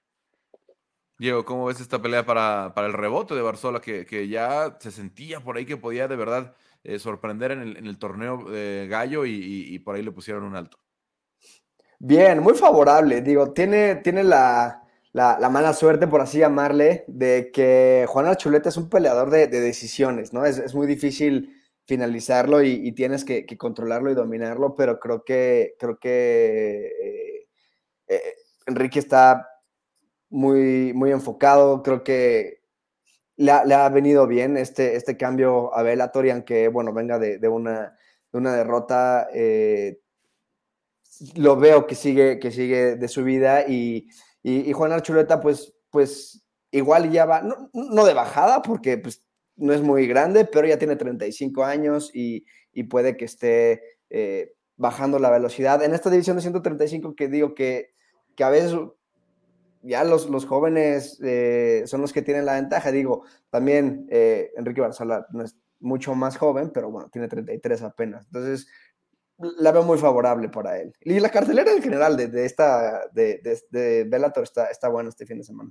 [1.16, 4.90] Diego, ¿cómo ves esta pelea para, para el rebote de Barzola que, que, ya se
[4.90, 8.44] sentía por ahí que podía de verdad eh, sorprender en el, en el torneo
[8.88, 10.83] Gallo y, y por ahí le pusieron un alto?
[12.06, 13.22] Bien, muy favorable.
[13.22, 14.82] Digo, tiene, tiene la,
[15.14, 20.44] mala suerte, por así llamarle, de que Juan Archuleta es un peleador de, decisiones, ¿no?
[20.44, 26.92] Es, muy difícil finalizarlo y, tienes que, controlarlo y dominarlo, pero creo que, creo que
[27.02, 27.48] eh,
[28.08, 28.34] eh,
[28.66, 29.48] Enrique está
[30.28, 32.60] muy, muy enfocado, creo que
[33.36, 37.96] le ha, venido bien este, este cambio a Bellator aunque, bueno, venga de, una,
[38.32, 40.03] una derrota, eh,
[41.36, 44.08] lo veo que sigue, que sigue de su vida y,
[44.42, 49.24] y, Juan Archuleta, pues, pues igual ya va, no, de bajada, porque pues
[49.56, 54.52] no es muy grande, pero ya tiene 35 años y, y puede que esté eh,
[54.76, 55.82] bajando la velocidad.
[55.82, 57.94] En esta división de 135 que digo que,
[58.34, 58.76] que a veces
[59.82, 62.90] ya los, los jóvenes eh, son los que tienen la ventaja.
[62.90, 68.24] Digo, también eh, Enrique Barzola no es mucho más joven, pero bueno, tiene 33 apenas.
[68.26, 68.66] Entonces,
[69.38, 70.92] la veo muy favorable para él.
[71.00, 75.26] Y la cartelera en general de, de esta, de, de, Bellator está, está buena este
[75.26, 75.70] fin de semana.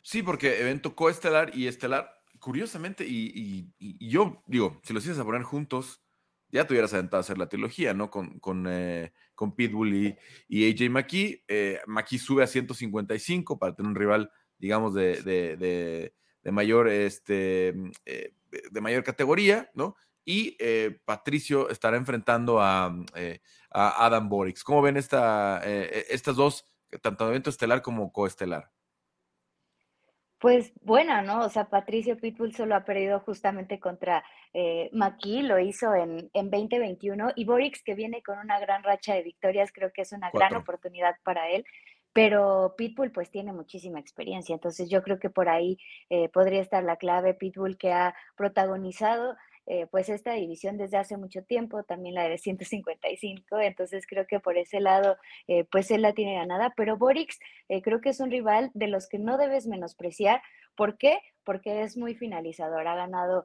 [0.00, 5.24] Sí, porque evento coestelar y estelar, curiosamente, y, y, yo digo, si los ibas a
[5.24, 6.02] poner juntos,
[6.50, 8.10] ya te hubieras aventado a hacer la trilogía, ¿no?
[8.10, 10.16] Con, con, eh, con Pitbull y,
[10.48, 11.44] y, AJ McKee.
[11.46, 17.74] Eh, McKee sube a 155 para tener un rival, digamos, de, de, de mayor, este,
[18.06, 18.32] eh,
[18.70, 19.94] de mayor categoría, ¿no?
[20.28, 24.62] Y eh, Patricio estará enfrentando a, eh, Adam Borix.
[24.62, 28.70] ¿Cómo ven esta, eh, estas dos, tanto evento estelar como coestelar?
[30.38, 31.40] Pues buena, ¿no?
[31.40, 36.50] O sea, Patricio Pitbull solo ha perdido justamente contra eh, Maki, lo hizo en, en
[36.50, 40.30] 2021, y Borix, que viene con una gran racha de victorias, creo que es una
[40.30, 41.64] gran oportunidad para él
[42.14, 45.78] pero Pitbull pues tiene muchísima experiencia, entonces yo creo que por ahí
[46.32, 47.34] podría estar la clave.
[47.34, 49.36] Pitbull que ha protagonizado
[49.70, 54.40] eh, pues esta división desde hace mucho tiempo, también la de 155, entonces creo que
[54.40, 58.20] por ese lado eh, pues él la tiene ganada, pero Borix eh, creo que es
[58.20, 60.40] un rival de los que no debes menospreciar.
[60.74, 61.18] ¿Por qué?
[61.44, 63.44] Porque es muy finalizador, ha ganado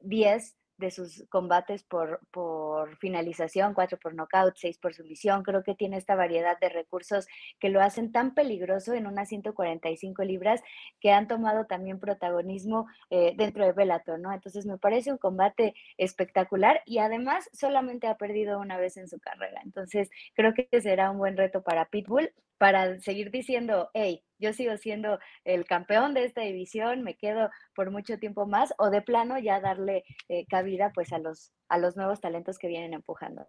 [0.00, 5.44] 10 de sus combates por, por finalización, cuatro por nocaut, seis por sumisión.
[5.44, 7.28] Creo que tiene esta variedad de recursos
[7.60, 10.62] que lo hacen tan peligroso en unas 145 libras
[11.00, 14.32] que han tomado también protagonismo eh, dentro de Bellator, ¿no?
[14.32, 19.20] Entonces me parece un combate espectacular y además solamente ha perdido una vez en su
[19.20, 19.60] carrera.
[19.64, 24.76] Entonces creo que será un buen reto para Pitbull para seguir diciendo, hey, yo sigo
[24.76, 29.38] siendo el campeón de esta división, me quedo por mucho tiempo más, o de plano
[29.38, 33.46] ya darle eh, cabida pues a los, a los nuevos talentos que vienen empujando.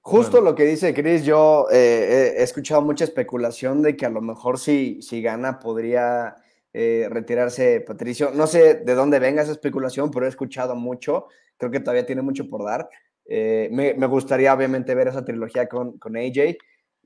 [0.00, 4.20] Justo lo que dice Chris, yo eh, he escuchado mucha especulación de que a lo
[4.20, 6.36] mejor si, si gana podría
[6.74, 8.30] eh, retirarse Patricio.
[8.34, 11.28] No sé de dónde venga esa especulación, pero he escuchado mucho.
[11.56, 12.88] Creo que todavía tiene mucho por dar.
[13.26, 16.58] Me, me, gustaría obviamente ver esa trilogía con, con AJ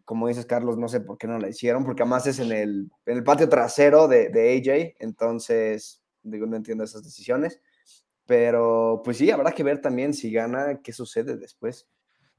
[0.08, 2.90] como dices, Carlos, no sé por qué no la hicieron, porque además es en el,
[3.04, 7.60] en el patio trasero de, de, AJ, entonces, digo, no entiendo esas decisiones,
[8.24, 11.86] pero pues sí, habrá que ver también si gana, qué sucede después.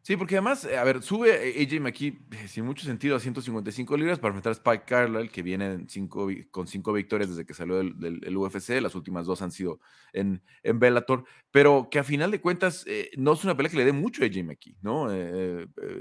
[0.02, 3.98] Sí, porque además, eh, a ver, sube AJ McKee eh, sin mucho sentido a 155
[3.98, 7.76] libras para enfrentar a Spike Carlisle, que viene cinco, con cinco victorias desde que salió
[7.78, 8.82] del, UFC.
[8.82, 9.80] Las últimas dos han sido
[10.14, 13.78] en, en Bellator, pero que a final de cuentas eh, no es una pelea que
[13.78, 15.10] le dé mucho a AJ McKee, ¿no?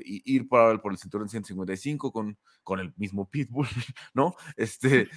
[0.04, 3.66] ir por, por el cinturón 155 con, con el mismo Pitbull,
[4.14, 4.34] ¿no?
[4.56, 5.08] Este,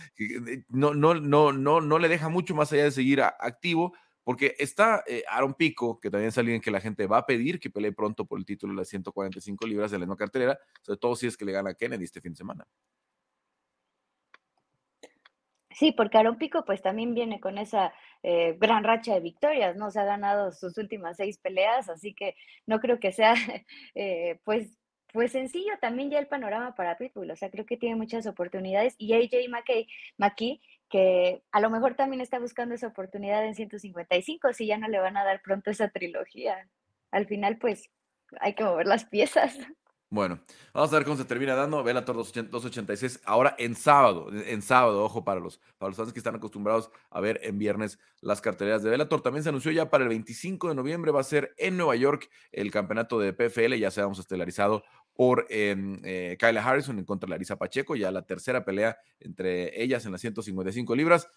[0.69, 5.03] no, no, no, no, no le deja mucho más allá de seguir activo porque está
[5.07, 7.91] eh, Aaron Pico, que también es alguien que la gente va a pedir que pelee
[7.91, 11.27] pronto por el título de las 145 libras de la misma cartelera, sobre todo si
[11.27, 12.65] es que le gana a Kennedy este fin de semana.
[15.73, 19.89] Sí, porque Aaron Pico pues también viene con esa eh, gran racha de victorias, ¿no?
[19.89, 22.35] Se ha ganado sus últimas seis peleas, así que
[22.67, 23.33] no creo que sea
[23.95, 24.77] eh, pues,
[25.13, 28.95] pues sencillo también ya el panorama para Pitbull, o sea, creo que tiene muchas oportunidades
[28.97, 34.53] y AJ McKay, McKee que a lo mejor también está buscando esa oportunidad en 155,
[34.53, 36.67] si ya no le van a dar pronto esa trilogía.
[37.11, 37.89] Al final, pues,
[38.41, 39.57] hay que mover las piezas.
[40.13, 40.41] Bueno,
[40.73, 45.23] vamos a ver cómo se termina dando Bellator 286 ahora en sábado, en sábado, ojo
[45.23, 48.89] para los, para los fans que están acostumbrados a ver en viernes las carteleras de
[48.89, 49.21] Bellator.
[49.21, 52.29] También se anunció ya para el 25 de noviembre, va a ser en Nueva York
[52.51, 54.83] el campeonato de PFL, ya se vamos estelarizado
[55.21, 60.03] por eh, Kyla Harrison en contra de Larisa Pacheco, ya la tercera pelea entre ellas
[60.07, 61.27] en las 155 libras.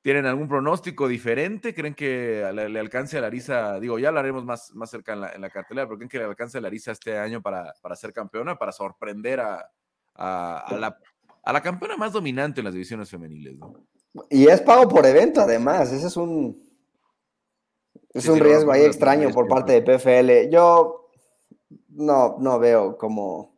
[0.00, 1.74] ¿Tienen algún pronóstico diferente?
[1.74, 3.80] ¿Creen que le, alcance a Larisa?
[3.80, 6.58] Digo, ya hablaremos más, más cerca en la, en cartelera, pero ¿creen que le alcance
[6.58, 9.72] a Larisa este año para, para ser campeona, para sorprender a,
[10.14, 10.96] a, la,
[11.42, 13.56] a, la, campeona más dominante en las divisiones femeniles?
[14.30, 15.92] Y es pago por evento, además.
[15.92, 16.56] Ese es un,
[18.14, 20.48] es un riesgo ahí extraño por parte de PFL.
[20.48, 21.05] Yo
[21.96, 23.56] no, no veo cómo,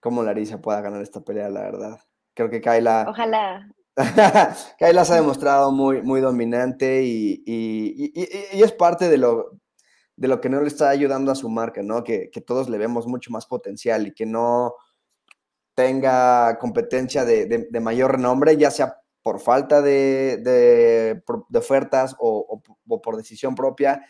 [0.00, 2.00] cómo Larisa pueda ganar esta pelea, la verdad.
[2.34, 3.06] Creo que Kyla.
[3.08, 3.68] Ojalá.
[4.78, 8.12] Kyla se ha demostrado muy, muy dominante y,
[8.52, 9.50] es parte de lo,
[10.16, 12.02] de lo que no le está ayudando a su marca, ¿no?
[12.02, 14.74] Que, todos le vemos mucho más potencial y que no
[15.74, 21.22] tenga competencia de, mayor renombre, ya sea por falta de,
[21.54, 22.62] ofertas o,
[23.02, 24.04] por decisión propia,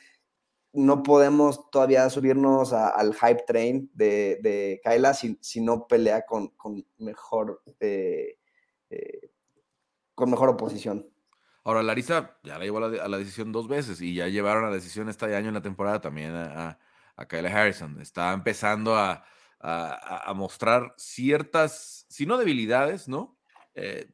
[0.72, 6.52] no podemos todavía subirnos al hype train de, de Kyla si, no pelea con,
[6.98, 8.38] mejor eh,
[8.88, 9.30] eh,
[10.14, 11.08] con mejor oposición.
[11.64, 14.74] Ahora, Larisa ya la llevó a la, decisión dos veces y ya llevaron a la
[14.74, 16.78] decisión este año en la temporada también a,
[17.16, 18.00] a, Kyla Harrison.
[18.00, 19.24] Está empezando a,
[20.34, 23.38] mostrar ciertas, si no debilidades, ¿no?
[23.74, 24.10] Eh,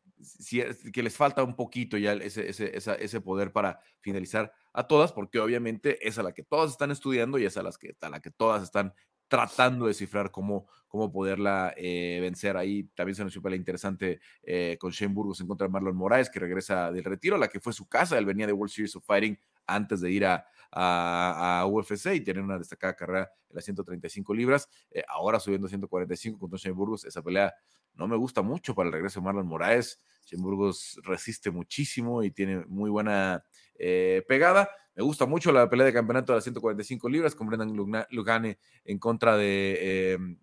[0.92, 5.40] que les falta un poquito ya ese, ese, ese poder para finalizar a todas, porque
[5.40, 8.30] obviamente es a la que todas están estudiando y es a, las que, la que
[8.30, 8.94] todas están
[9.26, 12.56] tratando de descifrar cómo, cómo poderla eh, vencer.
[12.56, 15.96] Ahí también se nos hizo la interesante eh, con Shane Burgos en contra de Marlon
[15.96, 18.18] Moraes, que regresa del retiro, la que fue su casa.
[18.18, 19.36] Él venía de World Series of Fighting
[19.66, 24.68] antes de ir a, a, UFC y tener una destacada carrera en las 135 libras.
[24.90, 27.04] Eh, ahora subiendo a 145 contra Shane Burgos.
[27.04, 27.54] Esa pelea
[27.94, 30.00] no me gusta mucho para el regreso de Marlon Moraes.
[30.26, 34.70] Shane Burgos resiste muchísimo y tiene muy buena eh, pegada.
[34.94, 37.72] Me gusta mucho la pelea de campeonato de las 145 libras con Brendan
[38.10, 40.38] Lugane en contra de em,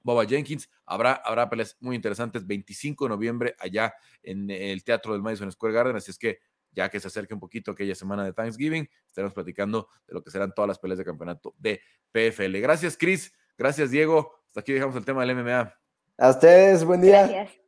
[0.00, 0.70] Boba Jenkins.
[0.84, 5.74] Habrá, habrá peleas muy interesantes 25 de noviembre allá en el Teatro del Madison Square
[5.74, 5.96] Garden.
[5.96, 6.38] Así es que
[6.76, 10.30] ya que se acerque un poquito aquella semana de Thanksgiving, estaremos platicando de lo que
[10.30, 11.80] serán todas las peleas de campeonato de
[12.12, 12.60] PFL.
[12.60, 13.32] Gracias, Chris.
[13.56, 14.34] Gracias, Diego.
[14.48, 15.74] Hasta aquí dejamos el tema del MMA.
[16.18, 17.26] A ustedes, buen día.
[17.26, 17.58] Gracias.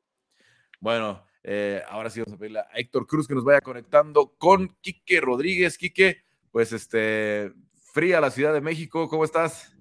[0.78, 4.68] Bueno, eh, ahora sí vamos a pedirle a Héctor Cruz que nos vaya conectando con
[4.82, 5.78] Quique Rodríguez.
[5.78, 6.18] Quique,
[6.52, 7.52] pues este,
[7.92, 9.74] fría la Ciudad de México, ¿cómo estás?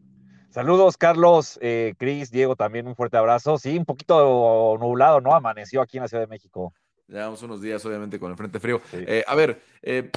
[0.50, 3.58] Saludos, Carlos, eh, Cris, Diego, también un fuerte abrazo.
[3.58, 5.36] Sí, un poquito nublado, ¿no?
[5.36, 6.74] Amaneció aquí en la Ciudad de México.
[7.08, 8.82] Llevamos unos días, obviamente, con el frente frío.
[8.92, 10.12] Eh, a ver, eh,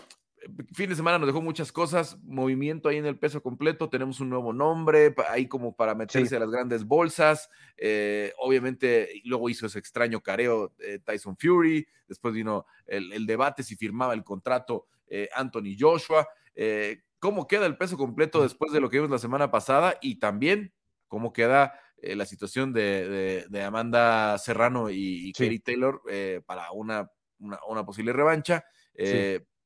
[0.73, 4.31] fin de semana nos dejó muchas cosas, movimiento ahí en el peso completo, tenemos un
[4.31, 9.79] nuevo nombre, ahí como para meterse a las grandes bolsas, eh, obviamente luego hizo ese
[9.79, 10.73] extraño careo
[11.05, 17.47] Tyson Fury, después vino el, debate si firmaba el contrato eh, Anthony Joshua, eh, cómo
[17.47, 20.73] queda el peso completo después de lo que vimos la semana pasada y también
[21.09, 26.01] cómo queda la situación de, Amanda Serrano y, Kerry Taylor
[26.47, 28.65] para una, una, posible revancha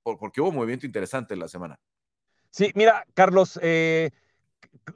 [0.04, 1.78] porque hubo un movimiento interesante en la semana.
[2.50, 4.10] Sí, mira, Carlos, eh,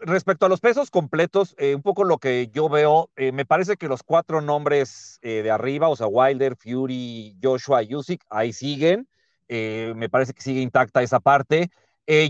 [0.00, 3.76] respecto a los pesos completos, eh, un poco lo que yo veo, eh, me parece
[3.76, 9.08] que los cuatro nombres de arriba, o sea, Wilder, Fury, Joshua, Usyk, ahí siguen.
[9.48, 11.70] me parece que sigue intacta esa parte.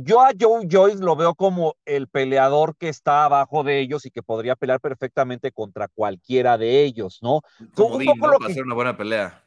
[0.05, 4.11] Yo a Joe Joyce lo veo como el peleador que está abajo de ellos y
[4.11, 7.43] que podría pelear perfectamente contra cualquiera de ellos, ¿no?
[7.75, 8.53] Como un poco lo que...
[8.53, 9.45] hacer una buena pelea.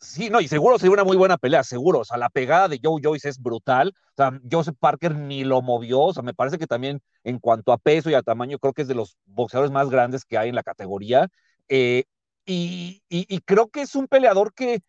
[0.00, 2.00] Sí, no, y seguro sería una muy buena pelea, seguro.
[2.00, 3.94] O sea, la pegada de Joe Joyce es brutal.
[4.10, 6.00] O sea, Joseph Parker ni lo movió.
[6.00, 8.82] O sea, me parece que también en cuanto a peso y a tamaño, creo que
[8.82, 11.28] es de los boxeadores más grandes que hay en la categoría.
[11.68, 12.04] Eh,
[12.46, 14.80] y, y, creo que es un peleador que,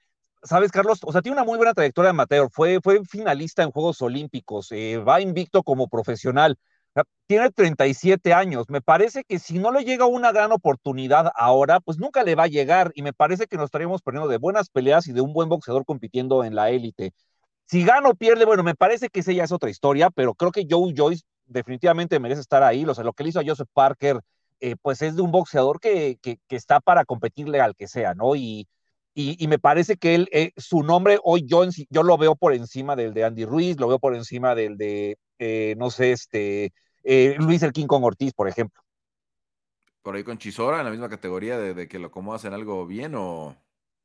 [0.44, 1.00] ¿sabes, Carlos?
[1.04, 2.50] O sea, tiene una muy buena trayectoria amateur.
[2.52, 4.72] Fue, fue finalista en Juegos Olímpicos.
[4.72, 6.58] Eh, va invicto como profesional
[7.28, 8.66] tiene 37 años.
[8.70, 12.44] Me parece que si no le llega una gran oportunidad ahora, pues nunca le va
[12.44, 12.92] a llegar.
[12.96, 15.86] Y me parece que nos estaríamos perdiendo de buenas peleas y de un buen boxeador
[15.86, 17.14] compitiendo en la élite.
[17.66, 20.52] Si gana o pierde, bueno, me parece que esa ya es otra historia, pero creo
[20.52, 22.84] que Joe Joyce definitivamente merece estar ahí.
[22.86, 24.22] O sea, lo que le hizo a Joseph Parker,
[24.60, 28.36] eh, pues es de un boxeador que, que, está para competirle al que sea, ¿no?
[28.36, 28.68] Y,
[29.14, 32.95] y, me parece que él, eh, su nombre hoy yo, yo lo veo por encima
[32.95, 37.36] del de Andy Ruiz, lo veo por encima del de, eh, no sé, este, eh,
[37.39, 38.82] Luis el King con Ortiz, por ejemplo.
[40.01, 43.16] Por ahí con Chisora, en la misma categoría de, que lo acomodas en algo bien
[43.16, 43.55] o.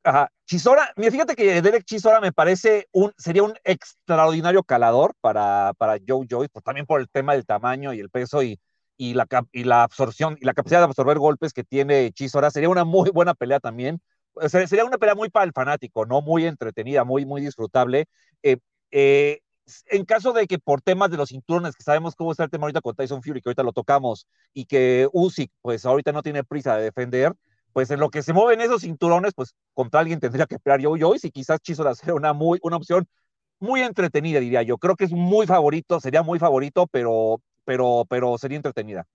[0.02, 5.72] Ajá, Chisora, mira, fíjate que Derek Chisora me parece un, sería un extraordinario calador para,
[5.78, 8.60] para Joe Joyce, pues también por el tema del tamaño y el peso y,
[8.96, 12.50] y, la, y la absorción y la capacidad de absorber golpes que tiene Chisora.
[12.50, 14.00] Sería una muy buena pelea también.
[14.48, 16.22] Sería una pelea muy para el fanático, ¿no?
[16.22, 18.06] Muy entretenida, muy, muy disfrutable.
[18.42, 18.58] eh,
[18.90, 19.40] eh
[19.86, 22.64] en caso de que por temas de los cinturones, que sabemos cómo está el tema
[22.64, 26.44] ahorita con Tyson Fury, que ahorita lo tocamos, y que Usyk, pues ahorita no tiene
[26.44, 27.32] prisa de defender,
[27.72, 30.94] pues en lo que se mueven esos cinturones, pues contra alguien tendría que esperar yo
[30.98, 33.06] Joyce y quizás Chisora sea una, muy, una opción
[33.60, 34.78] muy entretenida, diría yo.
[34.78, 39.06] Creo que es muy favorito, sería muy favorito, pero, pero, pero sería entretenida.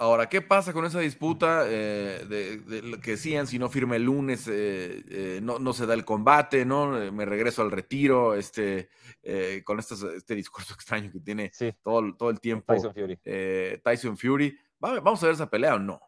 [0.00, 4.48] Ahora, ¿qué pasa con esa disputa eh, de, que decían, si no firme el lunes,
[4.48, 7.12] eh, eh, no, no, se da el combate, ¿no?
[7.12, 8.88] me regreso al retiro, este,
[9.62, 13.20] con este discurso extraño que tiene todo, todo el tiempo Tyson Fury.
[13.84, 14.58] Tyson Fury.
[14.78, 16.00] ¿Vamos a ver esa pelea o no?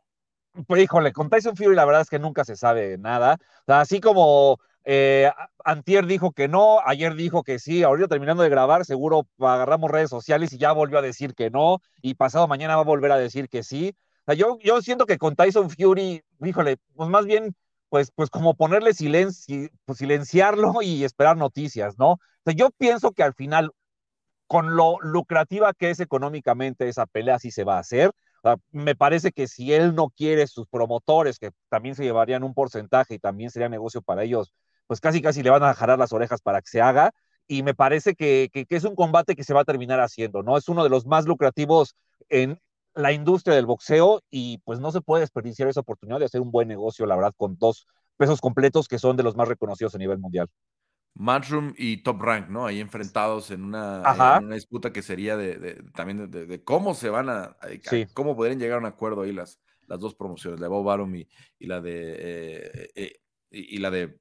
[0.66, 3.36] Pues híjole, con Tyson Fury la verdad es que nunca se sabe nada.
[3.66, 5.30] así como eh,
[5.64, 10.10] Antier dijo que no, ayer dijo que sí, ahorita terminando de grabar, seguro agarramos redes
[10.10, 13.18] sociales y ya volvió a decir que no, y pasado mañana va a volver a
[13.18, 13.94] decir que sí.
[14.36, 17.54] yo, yo siento que con Tyson Fury, híjole, pues más bien,
[17.88, 22.18] pues, pues como ponerle silencio, pues silenciarlo y esperar noticias, ¿no?
[22.56, 23.70] yo pienso que al final,
[24.46, 28.12] con lo lucrativa que es económicamente esa pelea, sí se va a hacer.
[28.72, 33.14] me parece que si él no quiere sus promotores, que también se llevarían un porcentaje
[33.14, 34.52] y también sería negocio para ellos,
[34.86, 37.12] pues casi casi le van a jalar las orejas para que se haga.
[37.46, 40.56] Y me parece que, que, es un combate que se va a terminar haciendo, ¿no?
[40.56, 41.96] Es uno de los más lucrativos
[42.28, 42.58] en
[42.94, 46.50] la industria del boxeo y pues no se puede desperdiciar esa oportunidad de hacer un
[46.50, 49.98] buen negocio, la verdad, con dos pesos completos que son de los más reconocidos a
[49.98, 50.48] nivel mundial.
[51.14, 52.66] Matchroom y Top Rank, ¿no?
[52.66, 54.02] Ahí enfrentados en una,
[54.40, 57.56] una disputa que sería de, también de, cómo se van a,
[58.14, 61.14] cómo podrían llegar a un acuerdo ahí las, las dos promociones, la de Bob Arum
[61.14, 61.26] y,
[61.60, 63.20] la de eh, eh,
[63.50, 64.18] y, la de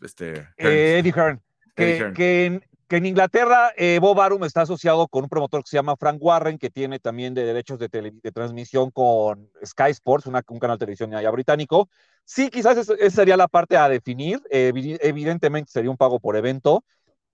[0.00, 1.40] este, eh, Eddie Hearn.
[1.74, 2.60] Que,
[2.98, 6.58] en, Inglaterra eh, Bob Arum está asociado con un promotor que se llama Frank Warren,
[6.58, 7.88] que tiene también de derechos de,
[8.34, 11.88] transmisión con Sky Sports, un canal de televisión allá británico.
[12.26, 14.42] Sí, quizás esa sería la parte a definir.
[14.50, 16.84] evidentemente sería un pago por evento.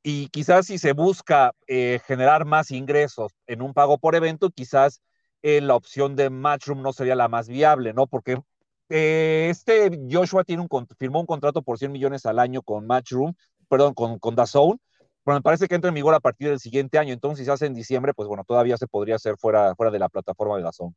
[0.05, 5.03] Y quizás si se busca eh, generar más ingresos en un pago por evento, quizás
[5.43, 8.07] la opción de Matchroom no sería la más viable, ¿no?
[8.07, 8.39] Porque
[8.89, 13.35] eh, este Joshua tiene un, firmó un contrato por 100 millones al año con Matchroom,
[13.69, 14.81] perdón, con, con DAZN,
[15.25, 17.13] pero me parece que entra en vigor a partir del siguiente año.
[17.13, 19.99] Entonces, si se hace en diciembre, pues bueno, todavía se podría hacer fuera, fuera de
[19.99, 20.95] la plataforma de DAZN.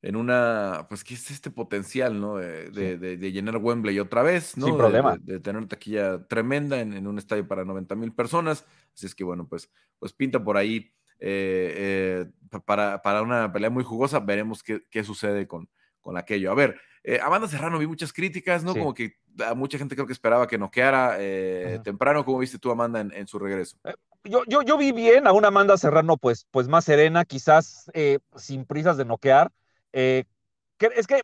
[0.00, 2.36] En una, pues, ¿qué es este potencial, no?
[2.36, 4.66] De, de, llenar Wembley otra vez, ¿no?
[4.66, 5.16] Sin problema.
[5.20, 8.64] De, tener una taquilla tremenda en, un estadio para 90 mil personas.
[8.94, 13.70] Así es que, bueno, pues, pues pinta por ahí eh, eh, para, para, una pelea
[13.70, 14.20] muy jugosa.
[14.20, 15.68] Veremos qué, qué sucede con,
[16.00, 16.50] con aquello.
[16.50, 18.74] A ver, eh, Amanda Serrano vi muchas críticas, ¿no?
[18.74, 22.24] Como que a mucha gente creo que esperaba que noqueara eh, temprano.
[22.24, 23.78] ¿Cómo viste tú, Amanda, en, su regreso?
[23.84, 23.94] Eh,
[24.24, 27.90] yo, yo, yo, vi bien a una Amanda Serrano, pues, pues más serena, quizás
[28.36, 29.50] sin prisas de noquear.
[29.92, 30.26] es
[31.06, 31.22] que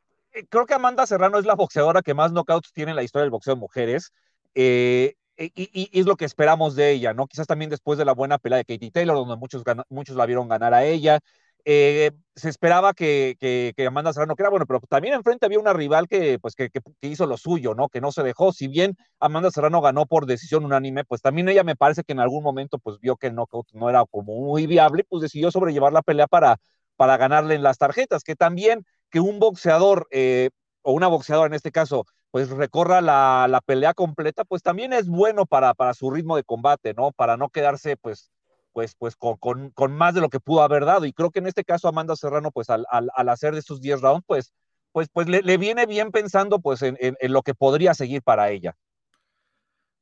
[0.49, 3.31] creo que Amanda Serrano es la boxeadora que más knockouts tiene en la historia del
[3.31, 4.12] boxeo de mujeres.
[4.55, 7.27] Y, es lo que esperamos de ella, ¿no?
[7.27, 10.49] Quizás también después de la buena pelea de Katie Taylor, donde muchos, muchos la vieron
[10.49, 11.18] ganar a ella,
[11.64, 16.38] eh, se esperaba que, Amanda Serrano, que bueno, pero también enfrente había una rival que,
[16.38, 16.70] pues, que,
[17.02, 17.88] hizo lo suyo, ¿no?
[17.88, 18.52] Que no se dejó.
[18.52, 22.20] Si bien Amanda Serrano ganó por decisión unánime, pues también ella me parece que en
[22.20, 23.48] algún momento, pues vio que no
[23.88, 26.58] era como muy viable, pues decidió sobrellevar la pelea para,
[26.96, 28.24] para ganarle en las tarjetas.
[28.24, 30.50] Que también que un boxeador, eh,
[30.82, 35.06] o una boxeadora en este caso, pues recorra la, la pelea completa, pues también es
[35.08, 37.12] bueno para, para su ritmo de combate, ¿no?
[37.12, 38.32] Para no quedarse, pues,
[38.75, 41.07] pues, pues con, con, más de lo que pudo haber dado.
[41.07, 44.01] Y creo que en este caso Amanda Serrano, pues al, al, hacer de esos 10
[44.01, 44.53] rounds, pues,
[44.93, 48.77] pues, pues le, viene bien pensando pues en, en, lo que podría seguir para ella.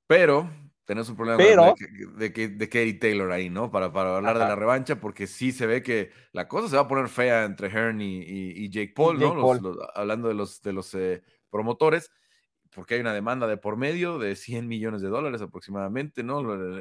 [0.06, 0.50] Pero
[0.84, 1.74] tenemos un problema Pero,
[2.16, 3.70] de, de, de, Katie Taylor ahí, ¿no?
[3.70, 6.82] Para, para hablar de la revancha, porque sí se ve que la cosa se va
[6.82, 9.34] a poner fea entre Hearn y, y, Jake Paul, ¿no?
[9.34, 12.10] Los, hablando de los, de los eh, promotores,
[12.74, 16.40] porque hay una demanda de por medio de 100 millones de dólares aproximadamente, ¿no?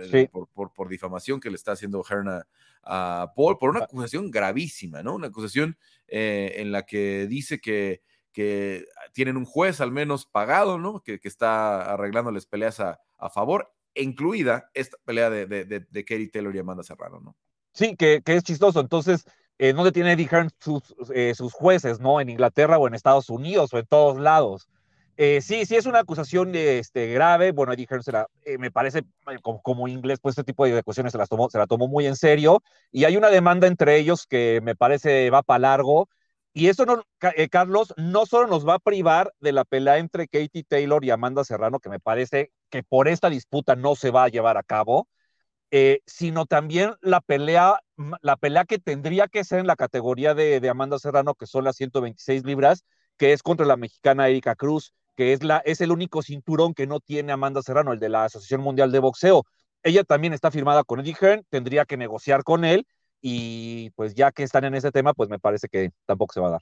[0.09, 0.27] Sí.
[0.27, 2.47] Por, por, por, difamación que le está haciendo Hearn a,
[2.83, 3.83] a, Paul, por una ah.
[3.83, 5.15] acusación gravísima, ¿no?
[5.15, 5.77] Una acusación
[6.07, 11.01] eh, en la que dice que que tienen un juez al menos pagado, ¿no?
[11.01, 16.29] Que, que está arreglándoles peleas a, a, favor incluida esta pelea de, de, de, Katie
[16.29, 17.35] Taylor y Amanda Serrano, ¿no?
[17.73, 18.79] Sí, que, que es chistoso.
[18.79, 19.25] Entonces,
[19.57, 22.21] eh, ¿dónde tiene Eddie Hearn sus, eh, sus, jueces, no?
[22.21, 24.69] En Inglaterra o en Estados Unidos o en todos lados.
[25.17, 27.51] Eh, sí, sí es una acusación este, grave.
[27.51, 30.77] Bueno, Eddie Hearn la, eh, me parece, eh, como, como, inglés, pues este tipo de
[30.77, 32.63] acusaciones se, las tomó, se la tomó muy en serio.
[32.91, 36.09] Y hay una demanda entre ellos que me parece va para largo.
[36.53, 37.03] Y eso, no,
[37.49, 41.43] Carlos, no solo nos va a privar de la pelea entre Katie Taylor y Amanda
[41.45, 45.07] Serrano, que me parece que por esta disputa no se va a llevar a cabo,
[46.05, 47.79] sino también la pelea,
[48.21, 51.63] la pelea que tendría que ser en la categoría de, de, Amanda Serrano, que son
[51.63, 52.83] las 126 libras,
[53.15, 56.87] que es contra la mexicana Erika Cruz, que es, la, es el único cinturón que
[56.87, 59.45] no tiene Amanda Serrano, el de la Asociación Mundial de Boxeo.
[59.83, 62.87] Ella también está firmada con Eddie Hearn, tendría que negociar con él
[63.21, 66.47] y pues ya que están en ese tema, pues me parece que tampoco se va
[66.47, 66.61] a dar.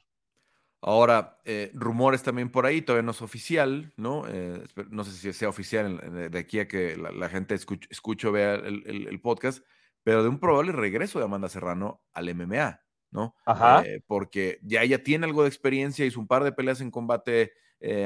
[0.81, 4.25] Ahora, eh, rumores también por ahí, todavía no es oficial, ¿no?
[4.27, 8.55] Eh, no sé si sea oficial de aquí a que la, gente escuche, o vea
[8.55, 9.63] el, podcast,
[10.03, 12.81] pero de un probable regreso de Amanda Serrano al MMA,
[13.11, 13.37] ¿no?
[13.45, 13.83] Ajá.
[13.85, 17.53] Eh, porque ya ella tiene algo de experiencia, hizo un par de peleas en combate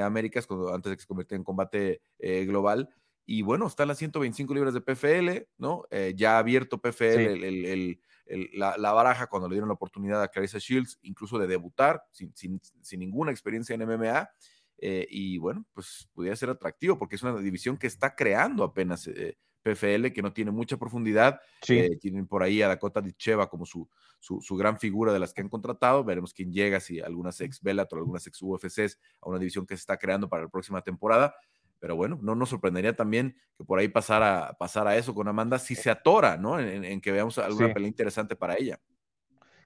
[0.04, 2.90] Américas, antes de que se convirtiera en combate global,
[3.26, 5.86] y bueno, está en las 125 libras de PFL, ¿no?
[6.16, 11.00] ya ha abierto PFL el la, baraja cuando le dieron la oportunidad a Clarissa Shields,
[11.02, 14.30] incluso de debutar sin, sin, ninguna experiencia en MMA.
[14.78, 19.08] Eh, y bueno, pues pudiera ser atractivo porque es una división que está creando apenas
[19.08, 21.39] eh, PFL, que no tiene mucha profundidad.
[21.68, 23.89] Eh, tienen por ahí a Dakota Dicheva como su,
[24.20, 26.03] su, gran figura de las que han contratado.
[26.03, 29.82] Veremos quién llega, si algunas ex Bellator, algunas ex UFCs, a una división que se
[29.82, 31.36] está creando para la próxima temporada.
[31.80, 35.76] Pero bueno, no nos sorprendería también que por ahí pasara, pasara eso con Amanda si
[35.76, 36.59] se atora, ¿no?
[36.59, 38.80] En, que veamos alguna pelea interesante para ella.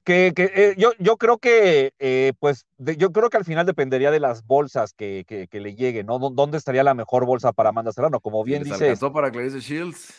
[0.07, 4.09] Que, que eh, yo, yo creo que, eh, pues, yo creo que al final dependería
[4.09, 6.17] de las bolsas que, que, le lleguen, ¿no?
[6.17, 8.21] ¿Dónde estaría la mejor bolsa para Amanda Serrano?
[8.21, 8.85] Como bien dice.
[8.85, 10.13] alcanzó para Clarissa Shields?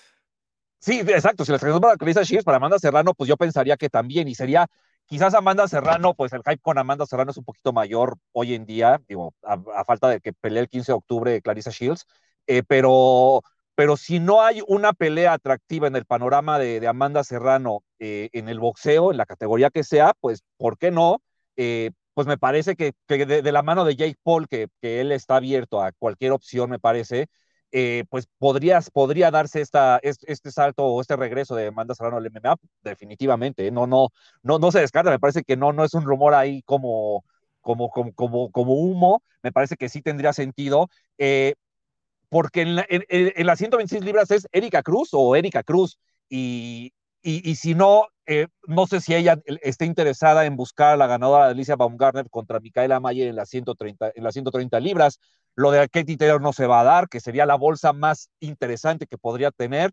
[0.78, 1.47] Sí, exacto.
[1.47, 4.34] Si les alcanzó para Clarissa Shields, para Amanda Serrano, pues yo pensaría que también, y
[4.34, 4.68] sería
[5.09, 8.66] Quizás Amanda Serrano, pues el hype con Amanda Serrano es un poquito mayor hoy en
[8.66, 12.07] día, digo, a, falta de que pelee el 15 de octubre Clarissa Shields,
[12.47, 13.41] eh, pero,
[13.78, 18.48] pero si no hay una pelea atractiva en el panorama de, Amanda Serrano eh, en
[18.48, 21.22] el boxeo, en la categoría que sea, pues, ¿por qué no?
[21.56, 25.36] Eh, pues me parece que, de, la mano de Jake Paul, que, que él está
[25.36, 27.28] abierto a cualquier opción, me parece,
[27.70, 32.26] eh, pues podría, podría darse esta, este, salto o este regreso de Amanda Serrano al
[32.26, 33.70] MMA, definitivamente, ¿eh?
[33.70, 34.08] no, no,
[34.42, 37.24] no, no se descarta, me parece que no, no es un rumor ahí como,
[37.60, 41.54] como, como, como, como humo, me parece que sí tendría sentido, eh,
[42.28, 45.98] porque en, en, las 126 libras es Erika Cruz o Erika Cruz,
[46.28, 48.06] y, y, si no,
[48.66, 52.60] no sé si ella esté interesada en buscar a la ganadora de Alicia Baumgartner contra
[52.60, 55.18] Micaela Mayer en las 130, en las 130 libras.
[55.54, 59.06] Lo de Katie Taylor no se va a dar, que sería la bolsa más interesante
[59.06, 59.90] que podría tener.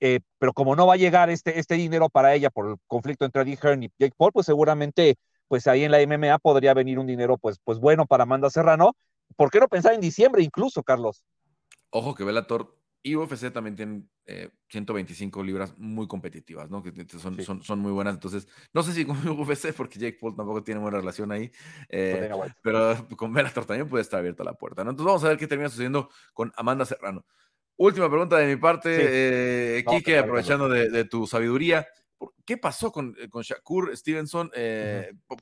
[0.00, 3.24] Eh, pero como no va a llegar este, este dinero para ella por el conflicto
[3.24, 5.16] entre Eddie Hearn y Jake Paul, pues seguramente
[5.48, 8.96] pues ahí en la MMA podría venir un dinero pues, pues bueno para Amanda Serrano.
[9.36, 11.22] ¿Por qué no pensar en diciembre incluso, Carlos?
[11.96, 14.10] Ojo que Bellator y UFC también tienen
[14.68, 16.82] 125 eh, libras muy competitivas, ¿no?
[16.82, 18.14] Que son, son, son, muy buenas.
[18.14, 21.52] Entonces, no sé si con UFC, porque Jake Paul tampoco tiene buena relación ahí,
[21.88, 22.28] eh,
[22.62, 24.90] pero con Bellator también puede estar abierta la puerta, ¿no?
[24.90, 27.24] Entonces, vamos a ver qué termina sucediendo con Amanda Serrano.
[27.76, 29.84] Última pregunta de mi parte, sí.
[29.84, 31.86] Kike, aprovechando de, tu sabiduría.
[32.44, 34.50] ¿Qué pasó con, con Shakur Stevenson?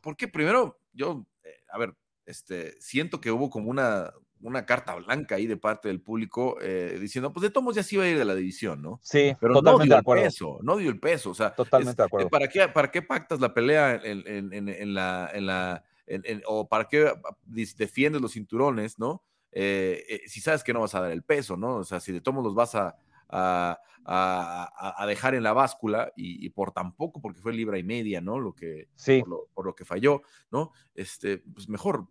[0.02, 1.26] ¿Por qué primero yo,
[1.72, 1.94] a ver,
[2.26, 6.98] este, siento que hubo como una, una carta blanca ahí de parte del público eh,
[7.00, 9.00] diciendo, pues de Tomos ya sí iba a ir de la división, ¿no?
[9.02, 11.30] Sí, pero no dio el peso, no dio el peso.
[11.30, 12.28] O sea, totalmente de acuerdo.
[12.28, 15.84] ¿para qué, ¿Para qué pactas la pelea en, en, en, la, en la
[16.46, 17.12] o para qué
[17.46, 19.22] defiendes los cinturones, ¿no?
[19.52, 21.76] Eh, eh, si sabes que no vas a dar el peso, ¿no?
[21.76, 22.96] O sea, si de Tomos los vas a,
[23.28, 28.38] a, a, dejar en la báscula y, por tampoco, porque fue libra y media, ¿no?
[28.38, 29.20] Lo que, sí.
[29.20, 30.72] por, lo, por lo que falló, ¿no?
[30.94, 32.08] Este, pues mejor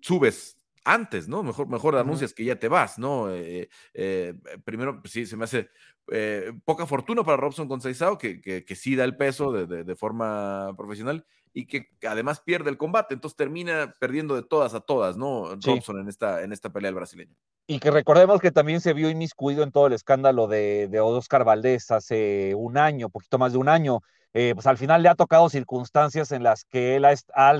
[0.00, 0.57] subes
[0.88, 1.42] antes, ¿no?
[1.42, 3.30] Mejor, mejor anuncias que ya te vas, ¿no?
[3.30, 4.34] Eh, eh,
[4.64, 5.68] primero, pues sí, se me hace
[6.10, 9.96] eh, poca fortuna para Robson con que, que, que, sí da el peso de, de,
[9.96, 15.18] forma profesional y que además pierde el combate, entonces termina perdiendo de todas a todas,
[15.18, 15.54] ¿no?
[15.56, 17.34] Robson en esta, en esta pelea del brasileño.
[17.66, 21.44] Y que recordemos que también se vio inmiscuido en todo el escándalo de, de Oscar
[21.44, 24.00] Valdés hace un año, poquito más de un año.
[24.34, 27.06] Eh, pues al final le ha tocado circunstancias en las que él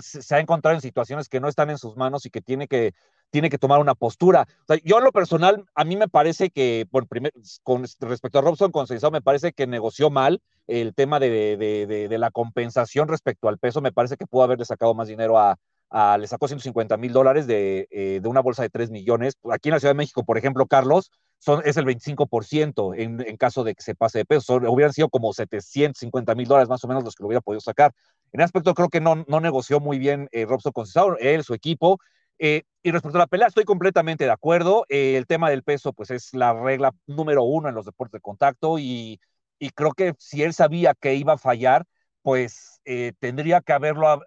[0.00, 2.94] se ha encontrado en situaciones que no están en sus manos y que tiene que
[3.30, 4.46] tiene que tomar una postura.
[4.84, 9.10] yo lo personal, a mí me parece que, por primer, con respecto a Robson Conceição,
[9.10, 13.80] me parece que negoció mal el tema de, de, la compensación respecto al peso.
[13.80, 15.56] Me parece que pudo haberle sacado más dinero a,
[15.90, 19.34] a le sacó 150 mil dólares de, eh, de, una bolsa de 3 millones.
[19.50, 23.36] Aquí en la Ciudad de México, por ejemplo, Carlos, son, es el 25% en, en
[23.36, 24.56] caso de que se pase de peso.
[24.56, 27.92] hubieran sido como 750 mil dólares más o menos los que lo hubiera podido sacar.
[28.32, 31.98] En aspecto creo que no, no negoció muy bien eh, Robson Conceição, él, su equipo,
[32.38, 34.84] eh, y respecto a la pelea, estoy completamente de acuerdo.
[34.88, 38.20] Eh, el tema del peso, pues es la regla número uno en los deportes de
[38.20, 39.20] contacto y,
[39.58, 41.84] y creo que si él sabía que iba a fallar,
[42.22, 44.22] pues eh, tendría que haberlo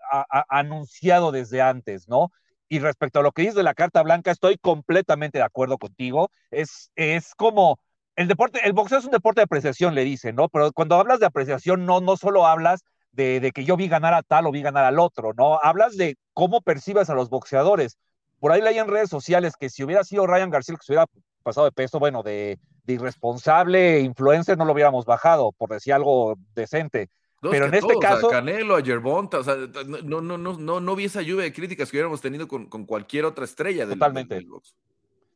[0.49, 2.31] anunciado desde antes, ¿no?
[2.69, 6.31] Y respecto a lo que dices de la carta blanca, estoy completamente de acuerdo contigo.
[6.51, 7.79] Es, es como
[8.15, 10.49] el deporte, el boxeo es un deporte de apreciación, le dicen, ¿no?
[10.49, 14.23] Pero cuando hablas de apreciación, no, no solo hablas de, que yo vi ganar a
[14.23, 15.59] tal o vi ganar al otro, ¿no?
[15.61, 17.97] Hablas de cómo percibes a los boxeadores.
[18.39, 21.05] Por ahí leí en redes sociales que si hubiera sido Ryan García que se hubiera
[21.43, 27.09] pasado de peso, bueno, de, irresponsable influencer, no lo hubiéramos bajado, por decir algo decente.
[27.41, 28.27] Pero en este caso.
[28.27, 31.53] A Canelo, a Yerbonta, o sea, no, no, no, no, no vi esa lluvia de
[31.53, 34.35] críticas que hubiéramos tenido con, con cualquier otra estrella del, Totalmente.
[34.35, 34.75] Del box.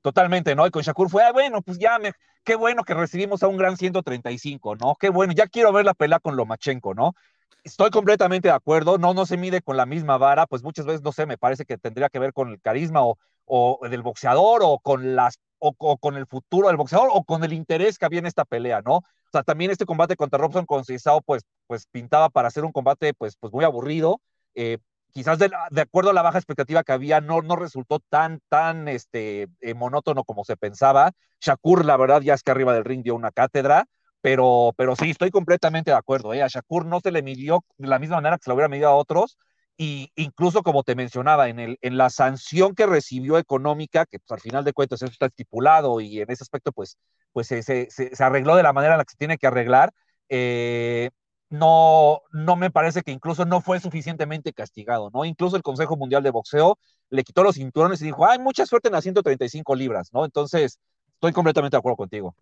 [0.01, 0.67] Totalmente, ¿no?
[0.67, 2.11] Y con Shakur fue, ah, bueno, pues ya, me,
[2.43, 4.95] qué bueno que recibimos a un gran 135, ¿no?
[4.99, 7.15] Qué bueno, ya quiero ver la pelea con Lomachenko, ¿no?
[7.63, 11.01] Estoy completamente de acuerdo, no, no se mide con la misma vara, pues muchas veces,
[11.01, 14.61] no sé, me parece que tendría que ver con el carisma o, o del boxeador
[14.63, 18.19] o con las o, con el futuro del boxeador o con el interés que había
[18.19, 18.97] en esta pelea, ¿no?
[18.97, 20.83] O sea, también este combate contra Robson con
[21.25, 24.21] pues, pues pintaba para ser un combate, pues, pues muy aburrido.
[24.53, 24.77] Eh,
[25.11, 28.87] quizás de, de, acuerdo a la baja expectativa que había, no, no resultó tan, tan
[28.87, 31.11] este, eh, monótono como se pensaba.
[31.41, 33.85] Shakur, la verdad, ya es que arriba del ring dio una cátedra.
[34.25, 36.33] Pero, pero sí, estoy completamente de acuerdo.
[36.33, 36.41] ¿eh?
[36.41, 38.89] A Shakur no se le midió de la misma manera que se lo hubiera medido
[38.89, 39.37] a otros.
[39.77, 44.63] Y incluso, como te mencionaba, en, la sanción que recibió económica, que pues, al final
[44.63, 46.97] de cuentas eso está estipulado y en ese aspecto, pues,
[47.33, 49.91] pues se arregló de la manera en la que se tiene que arreglar,
[50.29, 51.11] eh,
[51.51, 55.23] no, no me parece que incluso no fue suficientemente castigado, ¿no?
[55.25, 56.79] Incluso el Consejo Mundial de Boxeo
[57.11, 60.25] le quitó los cinturones y dijo, hay mucha suerte en las 135 libras, ¿no?
[60.25, 60.79] Entonces,
[61.13, 62.35] estoy completamente de acuerdo contigo.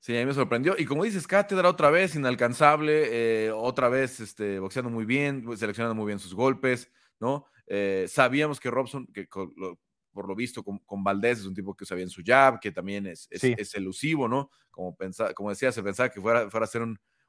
[0.00, 0.76] Sí, a mí me sorprendió.
[0.78, 5.94] Y como dices, Cátedra otra vez inalcanzable, eh, otra vez este, boxeando muy bien, seleccionando
[5.94, 7.46] muy bien sus golpes, ¿no?
[7.66, 11.84] Eh, sabíamos que Robson, que por lo visto con, con, Valdés es un tipo que
[11.84, 14.50] usa bien su jab, que también es, es, elusivo, ¿no?
[14.70, 16.82] Como, pensa, como decía, se pensaba que fuera, fuera a ser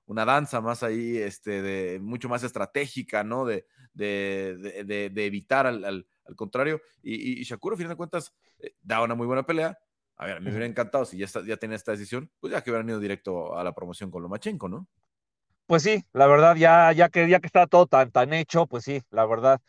[0.05, 3.45] una danza más ahí, este, de, mucho más estratégica, ¿no?
[3.45, 6.79] De, de, de evitar al, al, al, contrario.
[7.01, 9.77] Y, y, Shakur, a fin de cuentas, eh, da una muy buena pelea
[10.17, 12.89] a ver, me hubiera encantado si ya, ya tenía esta decisión, pues ya que hubieran
[12.89, 14.87] ido directo a la promoción con Lomachenko, ¿no?
[15.67, 18.83] Pues sí, la verdad, ya, ya que ya que está todo tan, tan hecho, pues
[18.85, 19.61] sí, la verdad.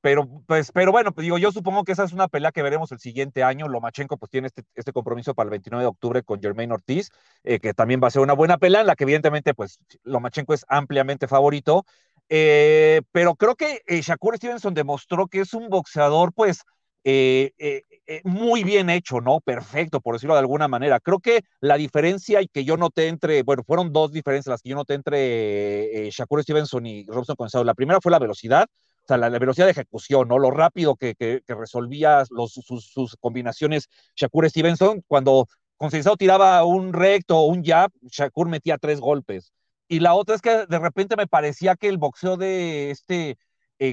[0.00, 2.90] Pero, pues, pero bueno, pues digo, yo supongo que esa es una pelea que veremos
[2.90, 3.68] el siguiente año.
[3.68, 7.10] Lomachenko pues tiene este, este compromiso para el 29 de octubre con Germain Ortiz,
[7.44, 10.54] eh, que también va a ser una buena pelea, en la que evidentemente pues Lomachenko
[10.54, 11.84] es ampliamente favorito.
[12.28, 16.62] Eh, pero creo que eh, Shakur Stevenson demostró que es un boxeador pues
[17.04, 19.40] eh, eh, eh, muy bien hecho, ¿no?
[19.40, 21.00] Perfecto, por decirlo de alguna manera.
[21.00, 24.70] Creo que la diferencia y que yo noté entre, bueno, fueron dos diferencias las que
[24.70, 27.64] yo noté entre Shakur Stevenson y Robson Gonzalo.
[27.64, 28.66] La primera fue la velocidad,
[29.04, 30.38] o sea, la, velocidad de ejecución, ¿no?
[30.38, 35.02] Lo rápido que, que, resolvía los, sus, combinaciones Shakur Stevenson.
[35.08, 39.52] Cuando Conceição tiraba un recto o un jab, Shakur metía tres golpes.
[39.88, 43.36] Y la otra es que de repente me parecía que el boxeo de este,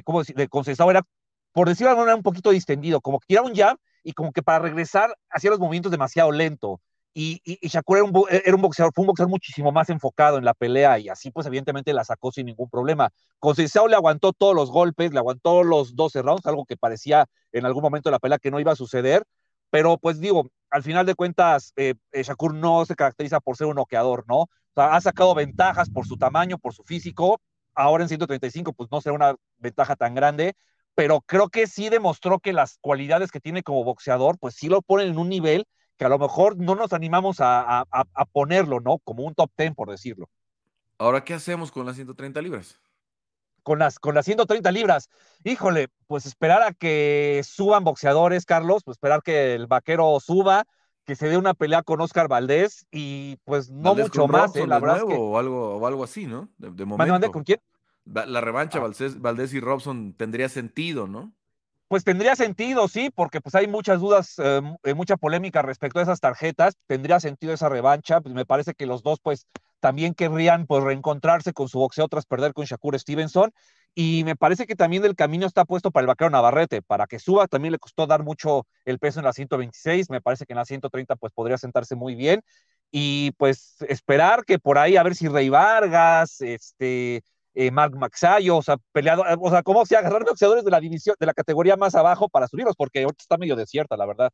[0.04, 0.36] ¿cómo decir?
[0.36, 1.04] De Conceição era
[1.60, 4.42] por decirlo de alguna un poquito distendido, como que tiraba un jab y como que
[4.42, 6.80] para regresar hacía los movimientos demasiado lento.
[7.14, 11.00] Y, y, Shakur era un, boxeador, fue un boxeador muchísimo más enfocado en la pelea
[11.00, 13.12] y así pues evidentemente la sacó sin ningún problema.
[13.40, 17.66] Conceição le aguantó todos los golpes, le aguantó los 12 rounds, algo que parecía en
[17.66, 19.26] algún momento de la pelea que no iba a suceder,
[19.70, 23.68] pero pues digo, al final de cuentas, eh, eh, Shakur no se caracteriza por ser
[23.68, 24.44] un noqueador, ¿no?
[24.44, 27.42] O sea, ha sacado ventajas por su tamaño, por su físico,
[27.76, 30.56] ahora en 135 pues no será una ventaja tan grande,
[31.00, 34.82] pero creo que sí demostró que las cualidades que tiene como boxeador, pues sí lo
[34.82, 37.86] ponen en un nivel que a lo mejor no nos animamos a,
[38.34, 38.98] ponerlo, ¿no?
[39.06, 40.28] Como un top 10, por decirlo.
[40.98, 42.82] Ahora, ¿qué hacemos con las 130 libras?
[43.64, 45.08] Con las, con las 130 libras,
[45.46, 50.66] híjole, pues esperar a que suban boxeadores, Carlos, pues esperar que el vaquero suba,
[51.06, 54.68] que se dé una pelea con Oscar Valdés y pues no mucho más, ¿eh?
[54.68, 56.50] la verdad o algo o algo así, ¿no?
[56.58, 57.32] De, momento.
[57.32, 57.62] ¿Con quién?
[58.14, 58.92] La revancha ah.
[59.18, 61.34] Valdés, y Robson tendría sentido, ¿no?
[61.88, 66.04] Pues tendría sentido, sí, porque pues hay muchas dudas, eh, eh, mucha polémica respecto a
[66.04, 66.78] esas tarjetas.
[66.86, 68.22] Tendría sentido esa revancha.
[68.22, 69.48] Pues me parece que los dos, pues,
[69.80, 73.52] también querrían pues reencontrarse con su boxeo tras perder con Shakur Stevenson.
[73.96, 77.18] Y me parece que también el camino está puesto para el vaquero Navarrete, para que
[77.18, 77.48] suba.
[77.48, 80.10] También le costó dar mucho el peso en la 126.
[80.10, 82.44] Me parece que en la 130 pues podría sentarse muy bien.
[82.92, 87.24] Y pues esperar que por ahí a ver si Rey Vargas, este,
[87.54, 90.80] eh, Mark Maxayo, o sea, peleado, eh, o sea, cómo se agarrar boxeadores de la
[90.80, 94.32] división, de la categoría más abajo para subirlos, porque ahorita está medio desierta, la verdad.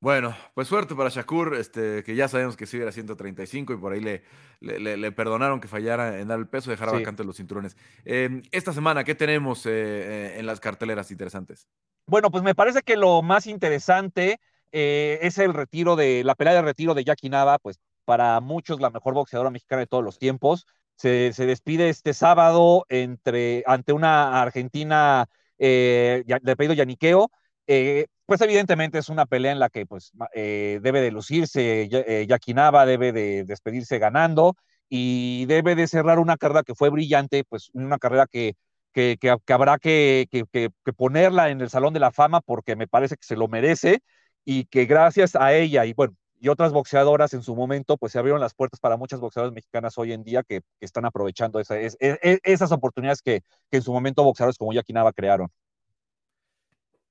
[0.00, 3.92] Bueno, pues suerte para Shakur, este, que ya sabemos que sí era 135 y por
[3.92, 4.22] ahí le,
[4.60, 7.76] le, perdonaron que fallara en dar el peso, dejar vacante los cinturones.
[8.04, 11.66] Em, esta semana, ¿qué tenemos eh, en las carteleras interesantes?
[12.06, 14.38] Bueno, pues me parece que lo más interesante
[14.70, 18.90] es el retiro de, la pelea de retiro de Jackie Nava, pues para muchos la
[18.90, 20.66] mejor boxeadora mexicana de todos los tiempos
[20.96, 25.26] se, despide este sábado entre, ante una Argentina
[25.58, 27.30] eh, de apellido Yaniqueo.
[27.66, 31.88] Eh, pues evidentemente es una pelea en la que pues, eh, debe de lucirse
[32.26, 34.56] Yaquinaba, debe de despedirse ganando
[34.88, 38.54] y debe de cerrar una carrera que fue brillante, pues una carrera que,
[38.92, 43.16] que, que, habrá que, que, ponerla en el Salón de la Fama porque me parece
[43.16, 44.00] que se lo merece
[44.44, 48.18] y que gracias a ella y bueno, y otras boxeadoras en su momento, pues se
[48.18, 53.22] abrieron las puertas para muchas boxeadoras mexicanas hoy en día que, están aprovechando esas oportunidades
[53.22, 55.48] que, en su momento boxeadores como Jackie Nava crearon.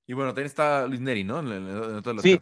[0.07, 1.39] Y bueno, también está Luis Neri, ¿no?
[1.39, 2.39] En, todas las sí.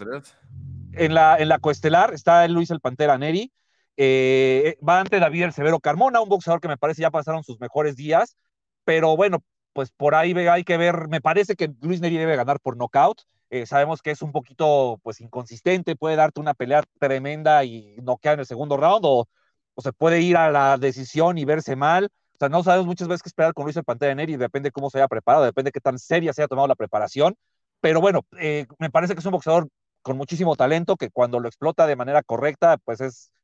[0.91, 3.51] En la, en la coestelar está Luis el Pantera Neri.
[3.95, 7.59] Eh, va ante David el Severo Carmona, un boxeador que me parece ya pasaron sus
[7.59, 8.35] mejores días,
[8.83, 12.59] pero bueno, pues por ahí hay que ver, me parece que Luis Neri debe ganar
[12.59, 13.21] por knockout.
[13.53, 18.33] Eh, sabemos que es un poquito pues inconsistente, puede darte una pelea tremenda y noquear
[18.33, 19.27] en el segundo round o,
[19.75, 22.05] o se puede ir a la decisión y verse mal.
[22.05, 24.89] O sea, no sabemos muchas veces qué esperar con Luis el Pantera Neri, depende cómo
[24.89, 27.35] se haya preparado, depende de qué tan seria se haya tomado la preparación.
[27.79, 29.69] Pero bueno, eh, me parece que es un boxeador
[30.01, 33.01] con muchísimo talento que cuando lo explota de manera correcta, pues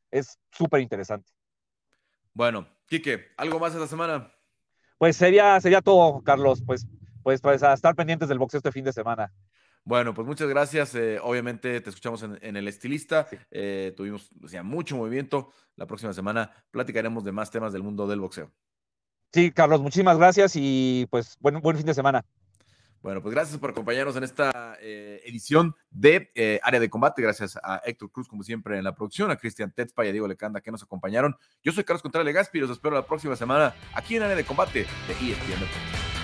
[0.10, 1.30] es súper interesante.
[2.34, 4.34] Bueno, Quique, ¿algo más esta semana?
[4.97, 6.64] Pues sería, sería todo, Carlos.
[6.66, 6.88] Pues,
[7.22, 9.32] pues, pues a estar pendientes del boxeo este fin de semana.
[9.84, 10.94] Bueno, pues muchas gracias.
[10.96, 13.28] Eh, obviamente te escuchamos en, el estilista.
[13.50, 14.32] Eh, tuvimos
[14.64, 15.52] mucho movimiento.
[15.76, 18.52] La próxima semana platicaremos de más temas del mundo del boxeo.
[19.34, 22.26] Sí, Carlos, muchísimas gracias y pues buen, buen fin de semana.
[23.02, 27.22] Bueno, pues gracias por acompañarnos en esta eh, edición de Área de Combate.
[27.22, 30.28] Gracias a Héctor Cruz, como siempre, en la producción, a Cristian Tetzpa y a Diego
[30.28, 31.38] Lecanda que nos acompañaron.
[31.64, 34.44] Yo soy Carlos Contreras Legaspi y los espero la próxima semana aquí en Área de
[34.44, 36.18] Combate de ESPN Deportes.